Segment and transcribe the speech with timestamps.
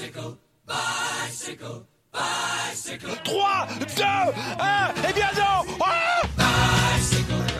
[0.00, 0.32] Bicycle,
[0.66, 3.10] bicycle, bicycle.
[3.22, 5.60] 3, 2, 1, et bien non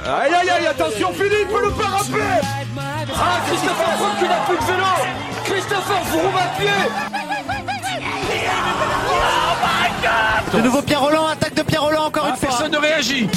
[0.06, 2.40] ah Aïe aïe aïe, attention Philippe, le parapet
[3.14, 4.84] Ah, Christopher croit qu'il n'a plus de vélo
[5.44, 6.70] Christopher vous roule à pied
[10.56, 12.48] De nouveau Pierre Roland, attaque de Pierre Roland encore une fois.
[12.48, 13.28] Personne ne réagit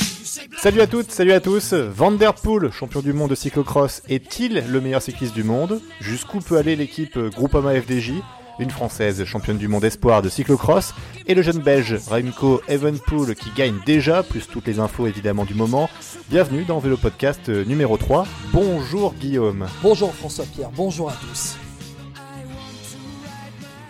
[0.56, 1.74] Salut à toutes, salut à tous.
[1.74, 5.82] Van Der Poel, champion du monde de cyclocross, est-il le meilleur cycliste du monde?
[6.00, 8.14] Jusqu'où peut aller l'équipe Groupama FDJ
[8.60, 10.94] Une française championne du monde espoir de cyclocross
[11.26, 15.56] et le jeune belge Remco Evenpool qui gagne déjà, plus toutes les infos évidemment du
[15.56, 15.90] moment.
[16.30, 18.28] Bienvenue dans Vélo Podcast numéro 3.
[18.52, 19.66] Bonjour Guillaume.
[19.82, 21.56] Bonjour François-Pierre, bonjour à tous.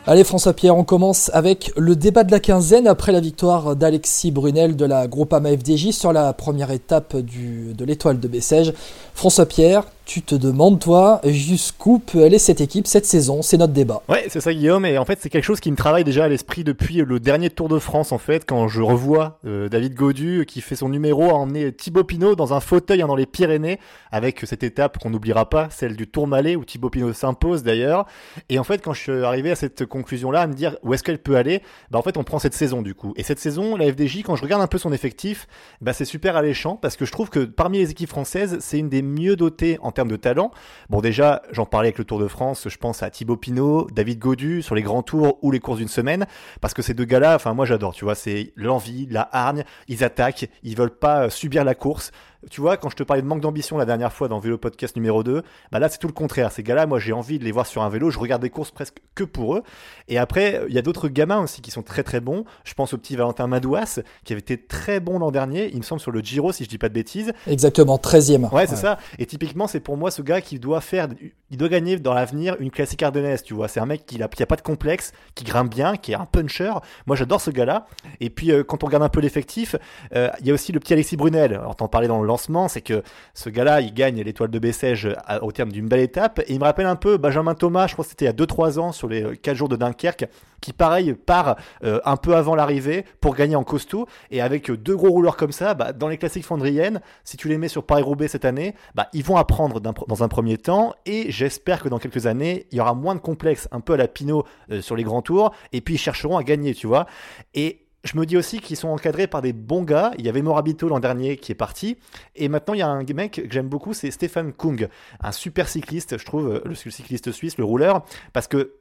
[0.06, 4.76] Allez François-Pierre, on commence avec le débat de la quinzaine après la victoire d'Alexis Brunel
[4.76, 8.74] de la Groupama FDJ sur la première étape de l'étoile de Bessèges.
[9.14, 14.02] François-Pierre, tu te demandes, toi, jusqu'où peut aller cette équipe cette saison C'est notre débat.
[14.10, 14.86] Ouais, c'est ça, Guillaume.
[14.86, 17.50] Et en fait, c'est quelque chose qui me travaille déjà à l'esprit depuis le dernier
[17.50, 21.30] Tour de France, en fait, quand je revois euh, David Godu qui fait son numéro
[21.30, 23.80] à emmener Thibaut Pinot dans un fauteuil dans les Pyrénées,
[24.12, 28.06] avec cette étape qu'on n'oubliera pas, celle du Tourmalet, où Thibaut Pinot s'impose d'ailleurs.
[28.50, 31.04] Et en fait, quand je suis arrivé à cette conclusion-là, à me dire où est-ce
[31.04, 33.14] qu'elle peut aller, bah en fait, on prend cette saison du coup.
[33.16, 35.48] Et cette saison, la FDJ, quand je regarde un peu son effectif,
[35.80, 38.90] bah c'est super alléchant parce que je trouve que parmi les équipes françaises, c'est une
[38.90, 40.52] des mieux dotées en termes de talent.
[40.90, 44.20] Bon, déjà, j'en parlais avec le Tour de France, je pense à Thibaut Pinot, David
[44.20, 46.26] Godu sur les grands tours ou les courses d'une semaine,
[46.60, 50.04] parce que ces deux gars-là, enfin, moi j'adore, tu vois, c'est l'envie, la hargne, ils
[50.04, 52.12] attaquent, ils veulent pas subir la course
[52.50, 54.96] tu vois, quand je te parlais de manque d'ambition la dernière fois dans Vélo Podcast
[54.96, 56.52] numéro 2, bah là c'est tout le contraire.
[56.52, 58.72] Ces gars-là, moi j'ai envie de les voir sur un vélo, je regarde des courses
[58.72, 59.64] presque que pour eux.
[60.08, 62.46] Et après, il y a d'autres gamins aussi qui sont très très bons.
[62.64, 65.84] Je pense au petit Valentin Madouas, qui avait été très bon l'an dernier, il me
[65.84, 67.34] semble sur le Giro si je dis pas de bêtises.
[67.48, 68.54] Exactement, 13e.
[68.54, 68.98] Ouais, c'est ça.
[69.20, 71.08] Et typiquement, c'est pour moi ce gars qui doit faire,
[71.52, 73.68] il doit gagner dans l'avenir une classique ardennaise, tu vois.
[73.68, 76.16] C'est un mec qui a, qui a pas de complexe, qui grimpe bien, qui est
[76.16, 76.74] un puncher.
[77.06, 77.88] Moi j'adore ce gars-là.
[78.20, 79.76] Et puis euh, quand on regarde un peu l'effectif,
[80.16, 81.54] euh, il y a aussi le petit Alexis Brunel.
[81.54, 82.28] Alors t'en parlais dans le
[82.68, 85.10] c'est que ce gars-là, il gagne l'étoile de Bessèges
[85.42, 86.40] au terme d'une belle étape.
[86.48, 88.34] Et il me rappelle un peu Benjamin Thomas, je crois que c'était il y a
[88.34, 90.28] 2-3 ans sur les 4 jours de Dunkerque,
[90.62, 94.08] qui pareil part euh, un peu avant l'arrivée pour gagner en costaud.
[94.32, 97.58] Et avec deux gros rouleurs comme ça, bah, dans les classiques fondriennes, si tu les
[97.58, 100.94] mets sur Paris-Roubaix cette année, bah, ils vont apprendre dans un premier temps.
[101.06, 103.98] Et j'espère que dans quelques années, il y aura moins de complexes, un peu à
[103.98, 105.54] la Pinot euh, sur les grands tours.
[105.72, 107.06] Et puis ils chercheront à gagner, tu vois.
[107.54, 110.12] Et je me dis aussi qu'ils sont encadrés par des bons gars.
[110.18, 111.98] Il y avait Morabito l'an dernier qui est parti.
[112.36, 114.90] Et maintenant, il y a un mec que j'aime beaucoup, c'est Stéphane Kung.
[115.22, 118.04] Un super cycliste, je trouve, le cycliste suisse, le rouleur.
[118.34, 118.74] Parce que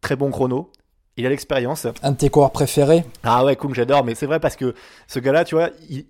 [0.00, 0.70] très bon chrono.
[1.18, 1.86] Il a l'expérience.
[2.02, 3.02] Un de tes coureurs préférés?
[3.22, 4.04] Ah ouais, Kung, j'adore.
[4.04, 4.74] Mais c'est vrai parce que
[5.06, 6.04] ce gars-là, tu vois, il,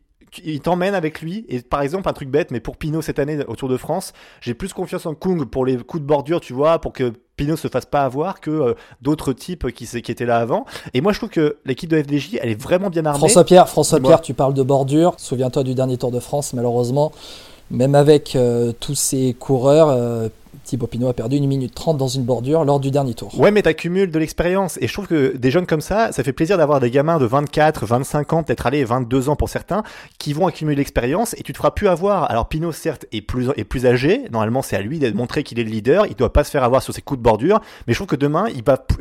[0.44, 1.44] il t'emmène avec lui.
[1.48, 4.12] Et par exemple, un truc bête, mais pour Pinot cette année au Tour de France,
[4.41, 7.56] j'ai plus confiance en Kung pour les coups de bordure, tu vois, pour que Pinot
[7.56, 10.64] se fasse pas avoir que euh, d'autres types qui, qui étaient là avant.
[10.94, 13.19] Et moi, je trouve que l'équipe de FDJ, elle est vraiment bien armée.
[13.19, 15.14] François Pierre, François Pierre, tu parles de bordure.
[15.19, 17.12] Souviens-toi du dernier Tour de France, malheureusement,
[17.70, 20.30] même avec euh, tous ces coureurs.
[20.66, 23.38] Thibaut Pinot a perdu 1 minute 30 dans une bordure lors du dernier tour.
[23.38, 24.78] Ouais, mais t'accumules de l'expérience.
[24.81, 27.25] Et je trouve que des jeunes comme ça, ça fait plaisir d'avoir des gamins de
[27.25, 29.84] 24, 25 ans, peut-être aller 22 ans pour certains,
[30.19, 32.31] qui vont accumuler l'expérience et tu te feras plus avoir.
[32.31, 34.25] Alors Pinot, certes, est plus, est plus âgé.
[34.31, 36.06] Normalement, c'est à lui de montrer qu'il est le leader.
[36.06, 37.60] Il doit pas se faire avoir sur ses coups de bordure.
[37.87, 38.47] Mais je trouve que demain,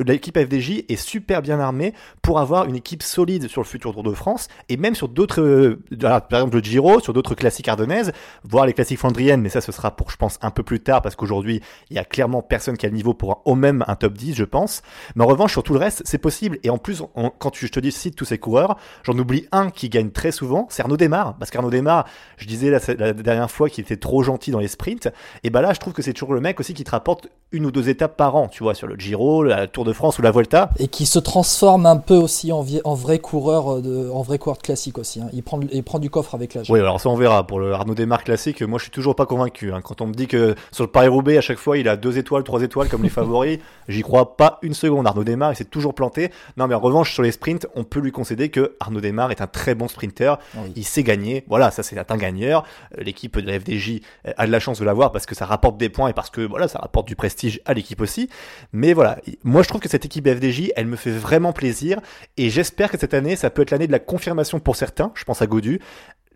[0.05, 4.03] l'équipe FDJ est super bien armée pour avoir une équipe solide sur le futur Tour
[4.03, 8.11] de France et même sur d'autres, euh, par exemple le Giro, sur d'autres classiques ardennaises,
[8.43, 9.41] voire les classiques flandriennes.
[9.41, 11.54] Mais ça, ce sera pour, je pense, un peu plus tard parce qu'aujourd'hui,
[11.89, 14.35] il y a clairement personne qui a le niveau pour au même un top 10,
[14.35, 14.81] je pense.
[15.15, 16.59] Mais en revanche, sur tout le reste, c'est possible.
[16.63, 17.03] Et en plus,
[17.39, 20.31] quand tu, je te dis cite tous ces coureurs, j'en oublie un qui gagne très
[20.31, 21.35] souvent, c'est Arnaud Desmar.
[21.37, 22.05] Parce qu'Arnaud Desmar,
[22.37, 25.09] je disais la, dernière fois qu'il était trop gentil dans les sprints.
[25.43, 27.65] Et bah là, je trouve que c'est toujours le mec aussi qui te rapporte une
[27.65, 30.21] ou deux étapes par an, tu vois, sur le Giro, la Tour de France ou
[30.21, 30.71] la Volta.
[30.79, 34.57] Et qui se transforme un peu aussi en, en vrai coureur de, en vrai coureur
[34.57, 35.21] classique aussi.
[35.21, 35.29] Hein.
[35.33, 36.69] Il, prend, il prend du coffre avec l'âge.
[36.69, 37.45] Oui, alors ça on verra.
[37.45, 39.71] Pour le Arnaud Desmar classique, moi je suis toujours pas convaincu.
[39.71, 39.81] Hein.
[39.81, 42.61] Quand on me dit que sur le Paris-Roubaix, chaque fois, il a deux étoiles, trois
[42.61, 43.59] étoiles comme les favoris.
[43.87, 45.07] J'y crois pas une seconde.
[45.07, 46.31] Arnaud Desmar, il s'est toujours planté.
[46.57, 49.41] Non, mais en revanche, sur les sprints, on peut lui concéder que Arnaud Desmar est
[49.41, 50.37] un très bon sprinter.
[50.55, 50.73] Oui.
[50.75, 51.43] Il sait gagner.
[51.47, 52.65] Voilà, ça c'est un gagneur.
[52.97, 54.01] L'équipe de la FDJ
[54.37, 56.41] a de la chance de l'avoir parce que ça rapporte des points et parce que
[56.41, 58.29] voilà, ça rapporte du prestige à l'équipe aussi.
[58.73, 61.99] Mais voilà, moi je trouve que cette équipe FDJ, elle me fait vraiment plaisir
[62.37, 65.11] et j'espère que cette année, ça peut être l'année de la confirmation pour certains.
[65.15, 65.79] Je pense à Godu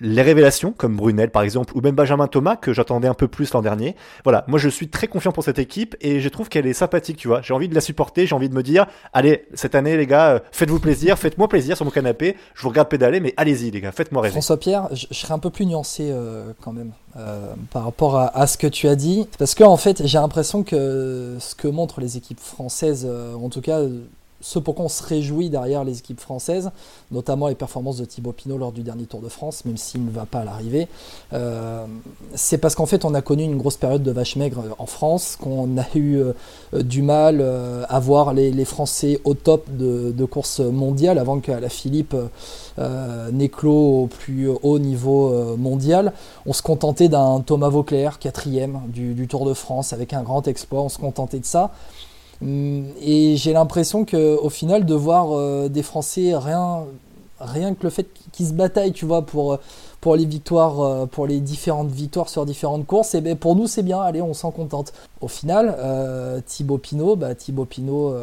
[0.01, 3.51] les révélations, comme Brunel par exemple, ou même Benjamin Thomas, que j'attendais un peu plus
[3.54, 3.96] l'an dernier.
[4.24, 7.18] Voilà, moi je suis très confiant pour cette équipe et je trouve qu'elle est sympathique,
[7.18, 7.42] tu vois.
[7.42, 10.30] J'ai envie de la supporter, j'ai envie de me dire, allez, cette année les gars,
[10.30, 13.81] euh, faites-vous plaisir, faites-moi plaisir sur mon canapé, je vous regarde pédaler, mais allez-y les
[13.81, 14.34] gars, faites-moi rêver.
[14.34, 16.92] François Pierre, je, serais un peu plus nuancé euh, quand même.
[17.18, 20.62] Euh, par rapport à, ce que tu as dit, parce que en fait j'ai l'impression
[20.62, 23.80] que ce que montrent les équipes françaises, en tout cas
[24.41, 26.71] ce pourquoi on se réjouit derrière les équipes françaises,
[27.12, 30.12] notamment les performances de Thibaut Pinot lors du dernier Tour de France, même s'il ne
[30.12, 30.88] va pas à l'arrivée,
[31.33, 31.86] euh,
[32.36, 35.38] c'est parce qu'en fait on a connu une grosse période de vache maigre en France,
[35.39, 36.33] qu'on a eu euh,
[36.83, 41.69] du mal euh, à voir les, Français au top de, course mondiale avant qu'à la
[41.69, 42.15] Philippe
[43.31, 46.13] n'éclot au plus haut niveau mondial.
[46.45, 50.81] On se contentait d'un Thomas Vauclair, quatrième du Tour de France, avec un grand exploit,
[50.83, 51.71] on se contentait de ça.
[52.41, 56.86] Hum, et j'ai l'impression qu'au final, de voir euh, des Français, rien,
[57.39, 59.59] rien que le fait qu'ils se bataillent, tu vois, pour,
[60.00, 63.56] pour les victoires, euh, pour les différentes victoires sur différentes courses, et eh ben pour
[63.56, 64.94] nous c'est bien, allez, on s'en contente.
[65.19, 68.15] Au final, euh, Thibaut Pinot, bah, Thibaut Pinot,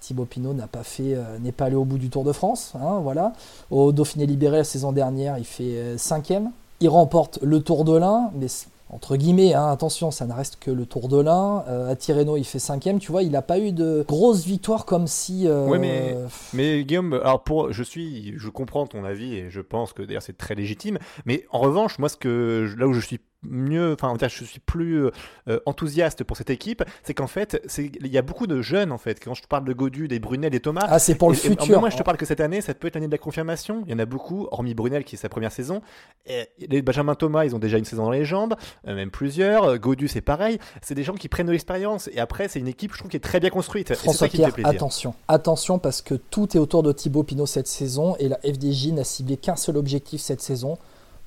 [0.00, 3.00] Thibaut Pinot n'a pas fait, n'est pas allé au bout du Tour de France, hein,
[3.02, 3.34] voilà.
[3.70, 6.50] Au Dauphiné libéré la saison dernière, il fait cinquième.
[6.80, 8.46] Il remporte le Tour de l'Ain, mais
[8.90, 11.64] entre guillemets, hein, attention, ça ne reste que le Tour de l'Ain.
[11.68, 12.98] Euh, à Tirreno, il fait cinquième.
[12.98, 15.46] Tu vois, il n'a pas eu de grosses victoires comme si.
[15.46, 15.66] Euh...
[15.66, 16.16] Oui, mais,
[16.54, 20.22] mais Guillaume, alors pour, je suis, je comprends ton avis et je pense que d'ailleurs
[20.22, 20.98] c'est très légitime.
[21.26, 25.06] Mais en revanche, moi, ce que là où je suis mieux, enfin, je suis plus
[25.48, 28.98] euh, enthousiaste pour cette équipe, c'est qu'en fait, il y a beaucoup de jeunes en
[28.98, 29.22] fait.
[29.22, 30.86] Quand je te parle de Godu, des Brunel, des Thomas.
[30.88, 31.80] Ah, c'est pour le futur.
[31.80, 33.82] moi, je te parle que cette année, ça peut être l'année de la confirmation.
[33.86, 35.82] Il y en a beaucoup, hormis Brunel qui est sa première saison.
[36.26, 38.54] Et les Benjamin Thomas, ils ont déjà une saison dans les jambes,
[38.86, 39.64] euh, même plusieurs.
[39.64, 40.58] Euh, Godu, c'est pareil.
[40.82, 42.08] C'est des gens qui prennent de l'expérience.
[42.12, 43.94] Et après, c'est une équipe, je trouve, qui est très bien construite.
[43.94, 48.28] François Pierre, attention, attention parce que tout est autour de Thibaut Pinot cette saison et
[48.28, 50.78] la FDJ n'a ciblé qu'un seul objectif cette saison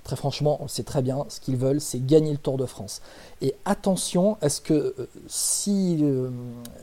[0.04, 3.02] Très franchement, on sait très bien, ce qu'ils veulent, c'est gagner le Tour de France.
[3.42, 6.30] Et attention, est-ce que euh, si, euh,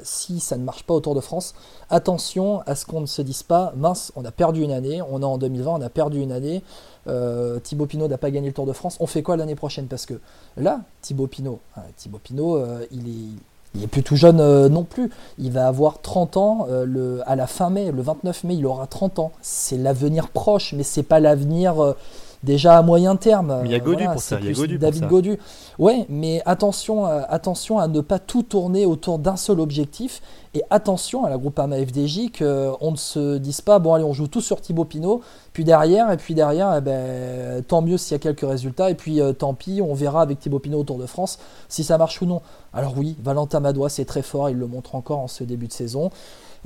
[0.03, 1.55] si ça ne marche pas au Tour de France,
[1.91, 5.21] attention à ce qu'on ne se dise pas, mince, on a perdu une année, on
[5.21, 6.63] est en 2020, on a perdu une année,
[7.09, 9.87] euh, Thibaut Pinot n'a pas gagné le Tour de France, on fait quoi l'année prochaine?
[9.87, 10.15] Parce que
[10.57, 12.63] là, Thibaut Pinot, hein, Thibaut Pinot,
[12.93, 13.39] il est...
[13.75, 14.39] Il est plus tout jeune
[14.69, 15.11] non plus.
[15.37, 16.67] Il va avoir 30 ans
[17.27, 19.31] à la fin mai, le 29 mai, il aura 30 ans.
[19.43, 21.95] C'est l'avenir proche, mais c'est pas l'avenir
[22.43, 23.63] déjà à moyen terme.
[23.65, 24.39] il y a Godu pour ça.
[24.39, 25.39] David Godu.
[25.79, 30.23] Ouais, mais attention, euh, attention à ne pas tout tourner autour d'un seul objectif.
[30.55, 34.29] Et attention à la Groupama FDJ qu'on ne se dise pas, bon allez, on joue
[34.29, 35.21] tout sur Thibaut Pinot,
[35.53, 38.95] puis derrière, et puis derrière, eh ben, tant mieux s'il y a quelques résultats, et
[38.95, 41.39] puis euh, tant pis, on verra avec Thibaut Pinot au Tour de France
[41.69, 42.41] si ça marche ou non.
[42.73, 45.73] Alors oui, Valentin Madois, c'est très fort, il le montre encore en ce début de
[45.73, 46.11] saison.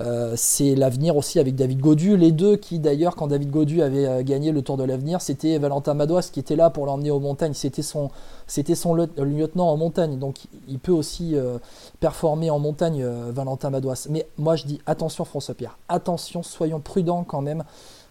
[0.02, 2.16] Euh, c'est l'avenir aussi avec David Godu.
[2.16, 5.58] Les deux qui, d'ailleurs, quand David Godu avait euh, gagné le Tour de l'avenir, c'était
[5.58, 7.54] Valentin Madouas qui était là pour l'emmener aux montagnes.
[7.54, 8.10] C'était son,
[8.46, 10.19] c'était son lieutenant en montagne.
[10.19, 10.37] Donc,
[10.69, 11.58] il peut aussi euh,
[12.00, 14.06] performer en montagne, Valentin Madouas.
[14.10, 15.78] Mais moi, je dis attention, François Pierre.
[15.88, 17.62] Attention, soyons prudents quand même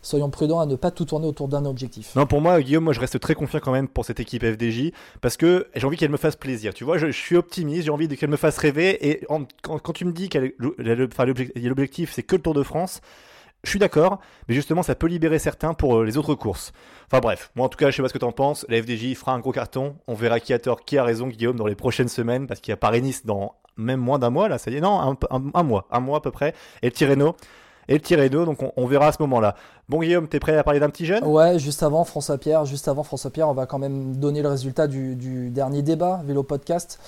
[0.01, 2.15] soyons prudents à ne pas tout tourner autour d'un objectif.
[2.15, 4.91] Non, pour moi, Guillaume, moi je reste très confiant quand même pour cette équipe FDJ
[5.21, 6.73] parce que j'ai envie qu'elle me fasse plaisir.
[6.73, 9.09] Tu vois, je, suis optimiste, j'ai envie qu'elle me fasse rêver.
[9.09, 9.25] Et
[9.61, 13.01] quand, tu me dis qu'elle l'objectif, c'est que le Tour de France.
[13.63, 16.73] Je suis d'accord, mais justement, ça peut libérer certains pour euh, les autres courses.
[17.05, 18.65] Enfin bref, moi en tout cas, je sais pas ce que tu en penses.
[18.69, 19.97] La FDJ fera un gros carton.
[20.07, 22.71] On verra qui a tort, qui a raison, Guillaume, dans les prochaines semaines, parce qu'il
[22.71, 25.87] y a Paris-Nice dans même moins d'un mois, là, ça y est, non, un, mois,
[25.91, 26.53] un mois à peu près.
[26.81, 27.35] Et le Tirreno,
[27.87, 28.45] et le tiré d'eau.
[28.45, 29.55] Donc on, verra à ce moment-là.
[29.89, 31.23] Bon Guillaume, t'es prêt à parler d'un petit jeune?
[31.23, 34.49] Ouais, juste avant François Pierre, juste avant François Pierre, on va quand même donner le
[34.49, 36.99] résultat du, dernier débat Vélo Podcast.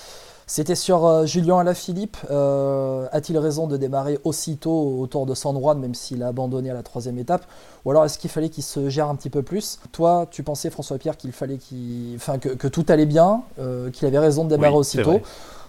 [0.46, 2.18] C'était sur euh, Julien Alaphilippe.
[2.30, 6.74] Euh, a-t-il raison de démarrer aussitôt autour de San Juan, même s'il a abandonné à
[6.74, 7.46] la troisième étape?
[7.86, 9.80] Ou alors est-ce qu'il fallait qu'il se gère un petit peu plus?
[9.94, 14.06] Toi, tu pensais, François Pierre, qu'il fallait qu'il, enfin, que, tout allait bien, euh, qu'il
[14.06, 15.22] avait raison de démarrer aussitôt?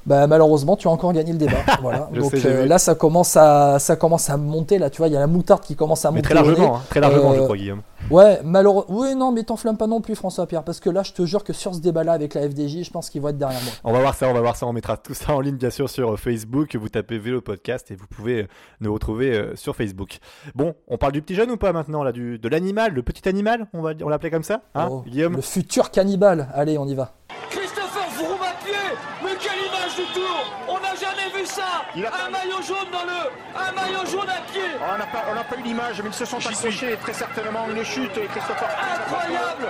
[0.06, 1.58] Bah, malheureusement, tu as encore gagné le débat.
[1.82, 2.10] voilà.
[2.12, 4.78] Donc euh, là, ça commence à ça commence à monter.
[4.78, 6.22] Là, tu vois, il y a la moutarde qui commence à monter.
[6.22, 7.82] très largement, hein, très largement, je euh, crois, Guillaume.
[8.10, 8.94] Ouais, malheureusement.
[8.94, 11.42] Oui, non, mais t'enflamme pas non plus, François Pierre, parce que là, je te jure
[11.42, 13.72] que sur ce débat-là avec la FDJ, je pense qu'ils vont être derrière moi.
[13.82, 14.66] On va voir ça, on va voir ça.
[14.66, 16.76] On mettra tout ça en ligne, bien sûr, sur Facebook.
[16.76, 18.48] Vous tapez Vélo Podcast et vous pouvez euh,
[18.80, 20.18] nous retrouver sur Facebook.
[20.54, 23.26] Bon, on parle du petit jeune ou pas maintenant là, du, de l'animal, le petit
[23.28, 25.36] animal, on va on l'appeler comme ça, hein, oh, Guillaume?
[25.36, 26.48] Le futur cannibale.
[26.52, 27.14] Allez, on y va.
[31.60, 33.30] Un maillot jaune dans le.
[33.54, 36.24] Un maillot jaune à pied oh, On n'a pas, pas, eu l'image, mais ils se
[36.24, 37.68] sont accrochés très certainement.
[37.70, 38.68] Une chute, Christopher.
[38.94, 39.68] Incroyable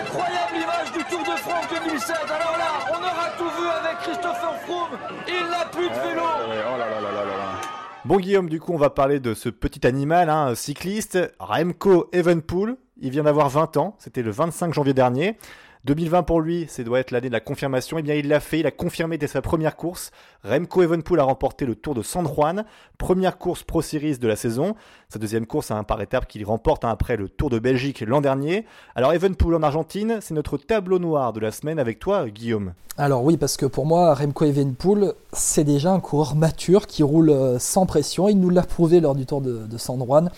[0.00, 2.16] Incroyable image du Tour de France 2007.
[2.26, 4.98] Alors là, on aura tout vu avec Christopher Froome.
[5.28, 6.22] Il n'a plus de vélo.
[6.22, 7.74] oh là là là là là.
[8.04, 12.76] Bon Guillaume, du coup on va parler de ce petit animal, hein, cycliste, Remco Evenpool.
[13.00, 15.38] Il vient d'avoir 20 ans, c'était le 25 janvier dernier.
[15.84, 17.98] 2020 pour lui, c'est doit être l'année de la confirmation.
[17.98, 20.12] Et eh bien, il l'a fait, il a confirmé dès sa première course.
[20.42, 22.64] Remco Evenpool a remporté le Tour de San Juan,
[22.96, 24.76] première course Pro Series de la saison.
[25.10, 28.00] Sa deuxième course à un par étape qu'il remporte hein, après le Tour de Belgique
[28.00, 28.64] l'an dernier.
[28.94, 32.72] Alors Evenpool en Argentine, c'est notre tableau noir de la semaine avec toi, Guillaume.
[32.96, 37.28] Alors oui, parce que pour moi, Remco Evenpool, c'est déjà un coureur mature qui roule
[37.28, 38.30] euh, sans pression.
[38.30, 40.30] Il nous l'a prouvé lors du Tour de, de San Juan,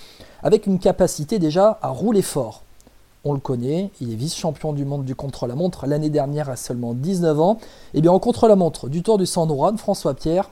[0.42, 2.64] avec une capacité déjà à rouler fort
[3.26, 7.40] on le connaît, il est vice-champion du monde du contre-la-montre l'année dernière à seulement 19
[7.40, 7.58] ans.
[7.92, 10.48] Et eh bien en contre-la-montre du Tour du San Juan, François Pierre,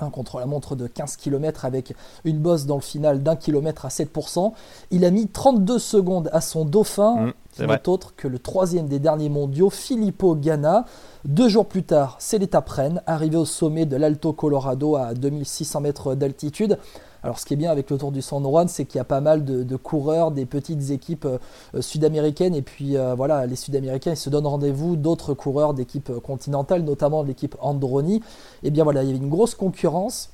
[0.00, 4.52] un contre-la-montre de 15 km avec une bosse dans le final d'un kilomètre à 7%.
[4.90, 8.86] Il a mis 32 secondes à son dauphin, mmh, qui n'est autre que le troisième
[8.86, 10.86] des derniers mondiaux, Filippo Ganna.
[11.26, 15.80] Deux jours plus tard, c'est l'étape Rennes, arrivé au sommet de l'Alto Colorado à 2600
[15.80, 16.78] mètres d'altitude.
[17.22, 19.04] Alors ce qui est bien avec le Tour du San Juan, c'est qu'il y a
[19.04, 24.12] pas mal de, coureurs, des petites équipes euh, sud-américaines, et puis euh, voilà, les sud-américains
[24.12, 28.16] ils se donnent rendez-vous d'autres coureurs d'équipes continentales, notamment l'équipe Androni.
[28.16, 28.22] Et
[28.64, 30.30] eh bien voilà, il y avait une grosse concurrence.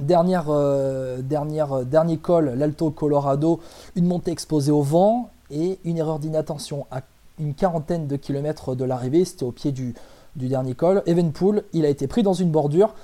[0.00, 3.60] Euh, dernière, dernier col, l'Alto Colorado,
[3.96, 7.02] une montée exposée au vent et une erreur d'inattention à
[7.40, 9.94] une quarantaine de kilomètres de l'arrivée, c'était au pied du,
[10.36, 11.02] du dernier col.
[11.06, 12.94] Evenpool, il a été pris dans une bordure.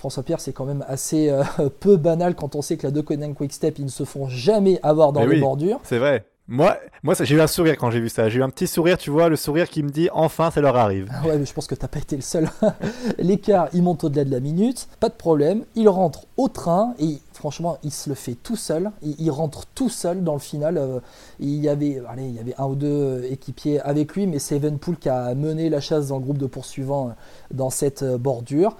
[0.00, 1.44] François Pierre, c'est quand même assez euh,
[1.80, 4.80] peu banal quand on sait que la Deceuninck Quick Step, ils ne se font jamais
[4.82, 5.78] avoir dans les bordures.
[5.84, 6.24] C'est vrai.
[6.48, 8.30] Moi, moi j'ai eu un sourire quand j'ai vu ça.
[8.30, 10.74] J'ai eu un petit sourire, tu vois, le sourire qui me dit enfin ça leur
[10.74, 11.08] arrive.
[11.12, 12.48] Ah ouais, mais je pense que t'as pas été le seul.
[13.18, 15.64] L'écart, il monte au-delà de la minute, pas de problème.
[15.76, 18.90] Il rentre au train et franchement, il se le fait tout seul.
[19.02, 20.78] Il, rentre tout seul dans le final.
[20.78, 21.00] Euh,
[21.40, 24.56] il y avait, allez, il y avait un ou deux équipiers avec lui, mais c'est
[24.56, 27.12] Evenpool qui a mené la chasse dans le groupe de poursuivants euh,
[27.52, 28.76] dans cette bordure.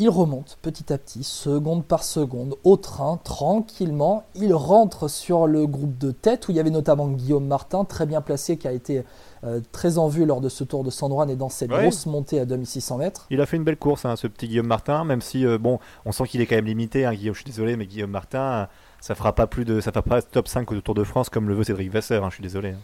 [0.00, 4.22] Il remonte petit à petit, seconde par seconde, au train, tranquillement.
[4.36, 8.06] Il rentre sur le groupe de tête, où il y avait notamment Guillaume Martin, très
[8.06, 9.02] bien placé, qui a été
[9.42, 12.06] euh, très en vue lors de ce tour de San Juan et dans cette grosse
[12.06, 13.26] montée à 2600 mètres.
[13.30, 15.80] Il a fait une belle course, hein, ce petit Guillaume Martin, même si, euh, bon,
[16.04, 17.04] on sent qu'il est quand même limité.
[17.04, 18.68] Hein, Guillaume, je suis désolé, mais Guillaume Martin,
[19.00, 21.48] ça fera pas plus de, ça fera pas top 5 au Tour de France comme
[21.48, 22.74] le veut Cédric Vasseur, hein, je suis désolé.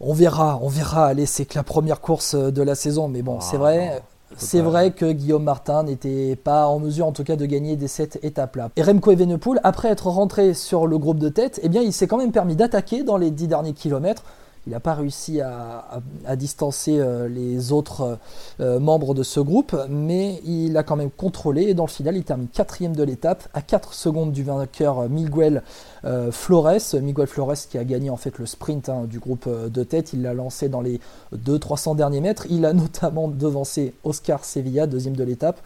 [0.00, 1.06] On verra, on verra.
[1.06, 4.02] Allez, c'est que la première course de la saison, mais bon, c'est ah, vrai.
[4.36, 7.88] C'est vrai que Guillaume Martin n'était pas en mesure en tout cas de gagner des
[7.88, 8.70] cette étapes-là.
[8.76, 12.06] Et Remco Evenepoel, après être rentré sur le groupe de tête, eh bien il s'est
[12.06, 14.22] quand même permis d'attaquer dans les dix derniers kilomètres.
[14.66, 16.00] Il n'a pas réussi à,
[16.36, 18.18] distancer euh, les autres
[18.60, 22.16] euh, membres de ce groupe, mais il a quand même contrôlé et dans le final,
[22.16, 25.62] il termine quatrième de l'étape à 4 secondes du vainqueur Miguel
[26.04, 26.94] euh, Flores.
[27.02, 30.22] Miguel Flores qui a gagné en fait le sprint hein, du groupe de tête, il
[30.22, 30.98] l'a lancé dans les
[31.36, 32.46] 200-300 derniers mètres.
[32.48, 35.60] Il a notamment devancé Oscar Sevilla, deuxième de l'étape.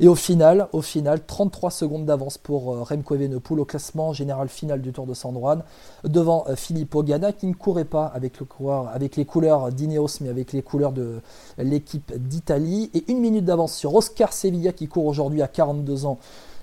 [0.00, 4.48] Et au final, au final 33 secondes d'avance pour euh, Remco Evenepoel au classement général
[4.48, 5.62] final du Tour de San Juan,
[6.04, 8.38] devant euh, Filippo Ganna qui ne courait pas avec,
[9.16, 11.20] les couleurs d'Ineos mais avec les couleurs de
[11.58, 12.90] l'équipe d'Italie.
[12.94, 16.18] Et une minute d'avance sur Oscar Sevilla qui court aujourd'hui à 42 ans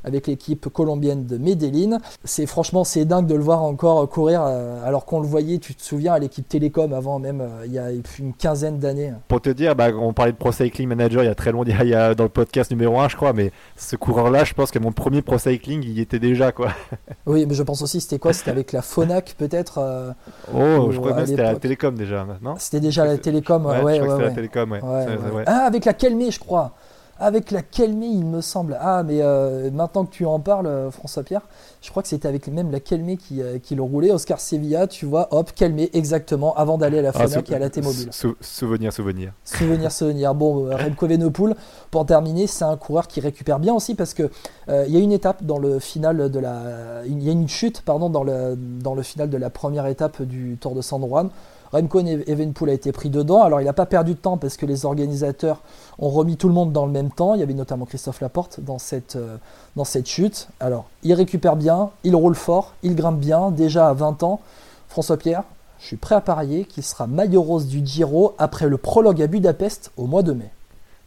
[0.09, 1.99] avec l'équipe colombienne de Medellin.
[2.23, 5.75] C'est franchement c'est dingue de le voir encore courir euh, alors qu'on le voyait, tu
[5.75, 9.13] te souviens, à l'équipe Télécom avant même euh, il y a une quinzaine d'années.
[9.27, 11.71] Pour te dire, bah, on parlait de Pro Cycling Manager il y a très longtemps,
[11.81, 14.71] il y a, dans le podcast numéro 1 je crois, mais ce coureur-là, je pense
[14.71, 16.69] que mon premier Pro Cycling, il y était déjà quoi.
[17.25, 18.33] oui, mais je pense aussi c'était quoi?
[18.33, 20.11] C'était avec la Phonak peut-être euh,
[20.53, 24.01] Oh, je crois que c'était la Télécom déjà, non C'était déjà la Télécom, ouais, ouais,
[24.01, 25.43] ouais, la Télécom, ouais.
[25.45, 26.73] Ah, avec la Kelmé, je crois
[27.19, 28.77] avec la Kelmé, il me semble.
[28.79, 31.41] Ah, mais euh, maintenant que tu en parles, euh, François Pierre,
[31.81, 34.11] je crois que c'était avec même la Kelmé qui, euh, qui le roulait.
[34.11, 37.59] Oscar Sevilla, tu vois, hop, Kelmé, exactement, avant d'aller à la ah, FNAC et à
[37.59, 38.09] la T-Mobile.
[38.39, 39.33] souvenir, souvenir.
[39.43, 40.33] Souvenir, souvenir.
[40.33, 41.55] Bon, Remco Evenepoel,
[41.91, 44.29] pour terminer, c'est un coureur qui récupère bien aussi parce que
[44.69, 47.03] il y a une étape dans le final de la.
[47.05, 50.21] Il y a une chute, pardon, dans le, dans le final de la première étape
[50.21, 51.29] du Tour de San Juan.
[51.71, 53.43] Remco Evenpool a été pris dedans.
[53.43, 55.61] Alors il n'a pas perdu de temps parce que les organisateurs
[55.99, 57.35] ont remis tout le monde dans le même temps.
[57.35, 59.37] Il y avait notamment Christophe Laporte dans cette, euh,
[59.75, 60.47] dans cette chute.
[60.59, 64.39] Alors il récupère bien, il roule fort, il grimpe bien, déjà à 20 ans.
[64.87, 65.43] François Pierre,
[65.79, 69.27] je suis prêt à parier qu'il sera maillot rose du Giro après le prologue à
[69.27, 70.51] Budapest au mois de mai.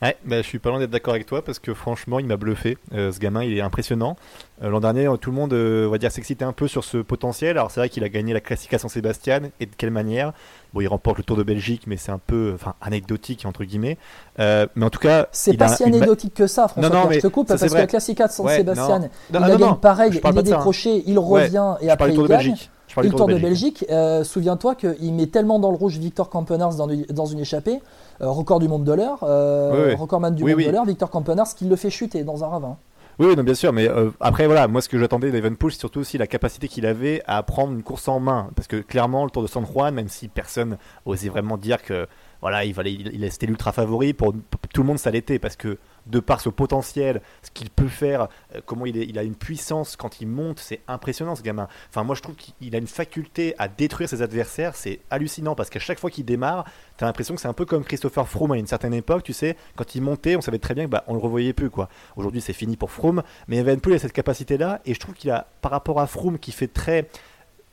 [0.02, 2.37] Ouais, bah, je suis pas loin d'être d'accord avec toi parce que franchement, il m'a
[2.37, 2.76] bluffé.
[2.92, 4.16] Euh, ce gamin, il est impressionnant.
[4.62, 7.50] Euh, l'an dernier, tout le monde, euh, va dire, s'excitait un peu sur ce potentiel.
[7.50, 10.32] Alors c'est vrai qu'il a gagné la Classica San Sébastien et de quelle manière?
[10.75, 13.97] Bon, il remporte le Tour de Belgique, mais c'est un peu, enfin, anecdotique entre guillemets.
[14.38, 16.90] mais en tout cas, c'est pas si anecdotique que ça, François.
[16.90, 19.56] Non, non, mais je te coupe parce que la Classica de San Sébastien, il a
[19.56, 22.56] gagné pareil, il est décroché, il revient et après il gagne.
[23.00, 23.84] Le Tour de Belgique,
[24.25, 27.80] souviens-toi qu'il met tellement dans le rouge Victor Campenars dans, dans une échappée
[28.20, 31.64] euh, record du monde de l'heure, euh, recordman du monde de l'heure, Victor Campenars, qui
[31.64, 32.76] le fait chuter dans un ravin.
[33.18, 36.00] Oui, non, bien sûr, mais euh, après, voilà, moi ce que j'attendais d'Evenpool, c'est surtout
[36.00, 38.49] aussi la capacité qu'il avait à prendre une course en main.
[38.54, 42.06] Parce que clairement, le Tour de San Juan, même si personne osait vraiment dire que
[42.42, 44.34] voilà, il, il, il l'ultra favori pour,
[44.75, 48.26] tout le monde, ça l'était parce que de par ce potentiel, ce qu'il peut faire,
[48.54, 51.68] euh, comment il, a une puissance quand il monte, c'est impressionnant ce gamin.
[51.88, 55.70] Enfin, moi je trouve qu'il a une faculté à détruire ses adversaires, c'est hallucinant parce
[55.70, 56.64] qu'à chaque fois qu'il démarre,
[56.96, 59.56] t'as l'impression que c'est un peu comme Christopher Froome à une certaine époque, tu sais,
[59.76, 61.88] quand il montait, on savait très bien que bah, on le revoyait plus quoi.
[62.16, 65.30] Aujourd'hui c'est fini pour Froome, mais Evenpool a cette capacité là et je trouve qu'il
[65.30, 67.08] a par rapport à Froome qui fait très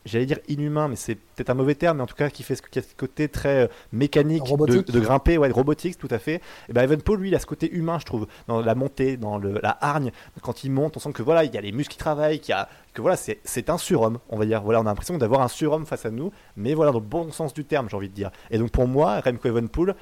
[0.06, 2.56] j'allais dire inhumain, mais c'est peut-être un mauvais terme, mais en tout cas qui fait
[2.56, 6.42] ce, qui a ce côté très euh, mécanique de, grimper, ouais, robotique, tout à fait.
[6.70, 9.38] Et ben Evenpool, lui, il a ce côté humain, je trouve, dans la montée, dans
[9.38, 10.12] le, la hargne.
[10.42, 12.52] Quand il monte, on sent que voilà, il y a les muscles qui travaillent, qu'il
[12.52, 14.62] y a, que voilà, c'est un surhomme, on va dire.
[14.62, 17.32] Voilà, on a l'impression d'avoir un surhomme face à nous, mais voilà, dans le bon
[17.32, 18.32] sens du terme, j'ai envie de dire.
[18.52, 19.96] Et donc pour moi, Remco Evenpool,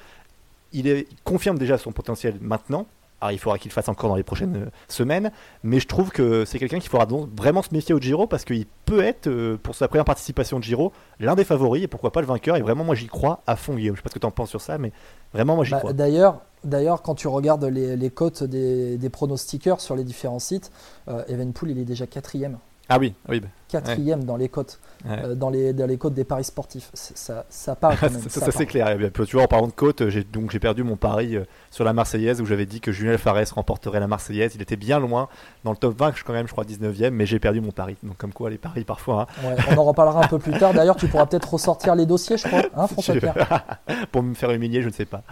[0.72, 2.86] il, est, il confirme déjà son potentiel maintenant,
[3.20, 5.30] alors il faudra qu'il le fasse encore dans les prochaines euh, semaines,
[5.62, 8.44] mais je trouve que c'est quelqu'un qu'il faudra donc vraiment se méfier au Giro parce
[8.44, 12.12] qu'il peut être, euh, pour sa première participation au Giro, l'un des favoris et pourquoi
[12.12, 12.56] pas le vainqueur.
[12.56, 13.96] Et vraiment, moi j'y crois à fond, Guillaume.
[13.96, 14.92] Je sais pas ce que tu en penses sur ça, mais
[15.32, 15.92] vraiment, moi j'y bah, crois.
[15.92, 20.70] D'ailleurs, D'ailleurs, quand tu regardes les, cotes des, pronostiqueurs sur les différents sites,
[21.08, 22.58] euh, Evenpool il est déjà quatrième.
[22.88, 23.40] Ah oui, oui.
[23.40, 26.90] Bah, quatrième dans les cotes, euh, dans, les, dans les cotes des paris sportifs.
[26.94, 28.20] Ça, ça quand même.
[28.28, 28.96] ça, c'est clair.
[29.12, 31.92] Tu vois, en parlant de cotes, j'ai donc j'ai perdu mon pari euh, sur la
[31.92, 34.52] Marseillaise où j'avais dit que Julien Fares remporterait la Marseillaise.
[34.54, 35.28] Il était bien loin
[35.64, 37.96] dans le top 20, quand même, je crois 19e, mais j'ai perdu mon pari.
[38.02, 39.26] Donc comme quoi les paris parfois.
[39.44, 39.56] Hein.
[39.70, 40.72] on en reparlera un peu plus tard.
[40.72, 43.78] D'ailleurs, tu pourras peut-être ressortir les dossiers, je crois, hein, François Pierre.
[44.12, 45.22] pour me faire humilier, je ne sais pas.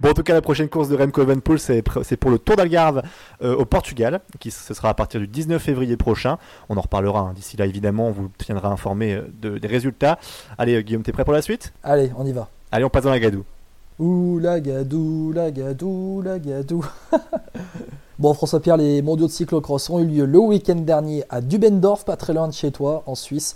[0.00, 3.02] bon, en tout cas, la prochaine course de Remco Evenepoel, c'est pour le Tour d'Algarve
[3.42, 6.38] euh, au Portugal, qui ce sera à partir du 19 février prochain.
[6.68, 6.82] On en
[7.14, 7.32] hein.
[7.34, 10.18] d'ici là, évidemment, on vous tiendra informé euh, de, des résultats.
[10.58, 11.72] Allez, euh, Guillaume, t'es prêt pour la suite?
[11.84, 12.48] Allez, on y va.
[12.72, 13.44] Allez, on passe dans la gadou.
[13.98, 16.84] Ouh, la gadou, la gadou, la gadou.
[18.18, 22.16] bon, François-Pierre, les mondiaux de cyclocross ont eu lieu le week-end dernier à Dubendorf, pas
[22.16, 23.54] très loin de chez toi, en Suisse.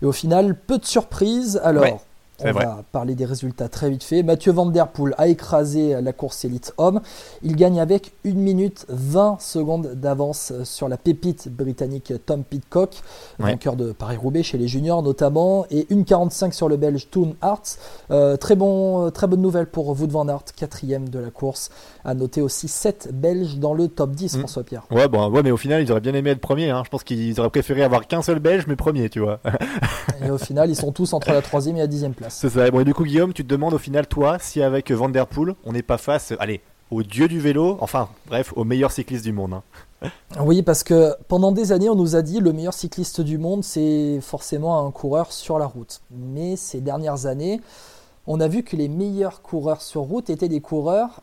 [0.00, 1.60] Et au final, peu de surprises.
[1.64, 2.00] Alors,
[2.44, 4.22] on va parler des résultats très vite fait.
[4.22, 7.00] Mathieu Van Der Poel a écrasé la course élite homme.
[7.42, 13.02] Il gagne avec 1 minute 20 secondes d'avance sur la pépite britannique Tom Pitcock,
[13.38, 17.78] vainqueur de Paris-Roubaix chez les juniors notamment, et 1,45 sur le belge Toon Hart.
[18.10, 21.70] Euh, très, bon, très bonne nouvelle pour Wout Van Aert, quatrième de la course.
[22.04, 24.38] À noter aussi 7 belges dans le top 10, mm.
[24.40, 24.86] François-Pierre.
[24.90, 26.70] Ouais, bon, ouais, mais au final, ils auraient bien aimé être premier.
[26.70, 26.82] Hein.
[26.84, 29.40] Je pense qu'ils auraient préféré avoir qu'un seul belge, mais premier, tu vois.
[30.24, 32.36] et au final, ils sont tous entre la troisième et la dixième place.
[32.36, 32.70] C'est ça.
[32.70, 35.26] Bon, et du coup, Guillaume, tu te demandes au final, toi, si avec Van Der
[35.26, 39.24] Poel, on n'est pas face, allez, au dieu du vélo, enfin, bref, au meilleur cycliste
[39.24, 39.54] du monde.
[39.54, 39.62] Hein.
[40.40, 43.64] Oui, parce que pendant des années, on nous a dit le meilleur cycliste du monde,
[43.64, 46.02] c'est forcément un coureur sur la route.
[46.10, 47.60] Mais ces dernières années,
[48.26, 51.22] on a vu que les meilleurs coureurs sur route étaient des coureurs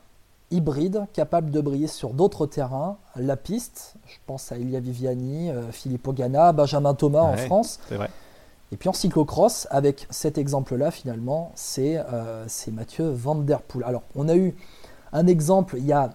[0.52, 2.98] hybrides, capables de briller sur d'autres terrains.
[3.16, 7.80] La piste, je pense à Elia Viviani, euh, Philippe Ogana, Benjamin Thomas en France.
[7.88, 8.10] C'est vrai.
[8.72, 13.84] Et puis en cyclocross, avec cet exemple-là, finalement, euh, c'est Mathieu Van Der Poel.
[13.84, 14.56] Alors, on a eu
[15.12, 16.12] un exemple il y a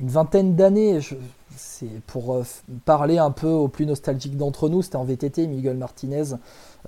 [0.00, 1.00] une vingtaine d'années,
[1.56, 2.44] c'est pour euh,
[2.84, 6.34] parler un peu au plus nostalgique d'entre nous, c'était en VTT, Miguel Martinez,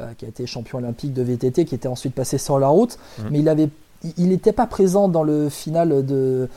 [0.00, 2.98] euh, qui a été champion olympique de VTT, qui était ensuite passé sur la route,
[3.18, 3.22] mmh.
[3.30, 3.70] mais il avait
[4.16, 6.48] il n'était pas présent dans le final de,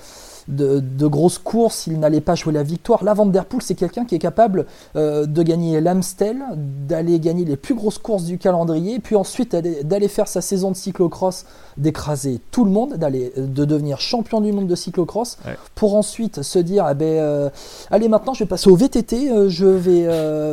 [0.48, 3.04] de, grosses courses, il n'allait pas jouer la victoire.
[3.04, 7.46] Là, Van Der Poel, c'est quelqu'un qui est capable euh, de gagner l'Amstel, d'aller gagner
[7.46, 11.46] les plus grosses courses du calendrier, puis ensuite d'aller faire sa saison de cyclocross,
[11.78, 15.38] d'écraser tout le monde, d'aller de devenir champion du monde de cyclocross,
[15.74, 17.50] pour ensuite se dire, eh ben, euh,
[17.90, 20.06] allez maintenant je vais passer au VTT, euh, je vais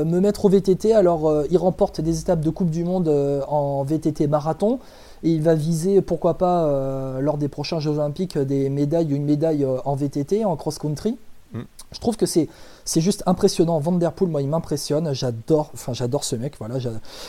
[0.05, 0.93] me mettre au VTT.
[0.93, 3.09] Alors, il remporte des étapes de Coupe du Monde
[3.49, 4.79] en VTT marathon
[5.23, 9.25] et il va viser, pourquoi pas, euh, lors des prochains Jeux Olympiques, des médailles, une
[9.25, 11.17] médaille euh, en VTT, en cross-country.
[11.53, 11.61] Mm.
[11.93, 12.49] Je trouve que c'est
[12.85, 13.79] c'est juste impressionnant.
[13.79, 15.13] Van Der Poel, moi, il m'impressionne.
[15.13, 16.55] J'adore, enfin, j'adore ce mec.
[16.59, 16.77] Voilà,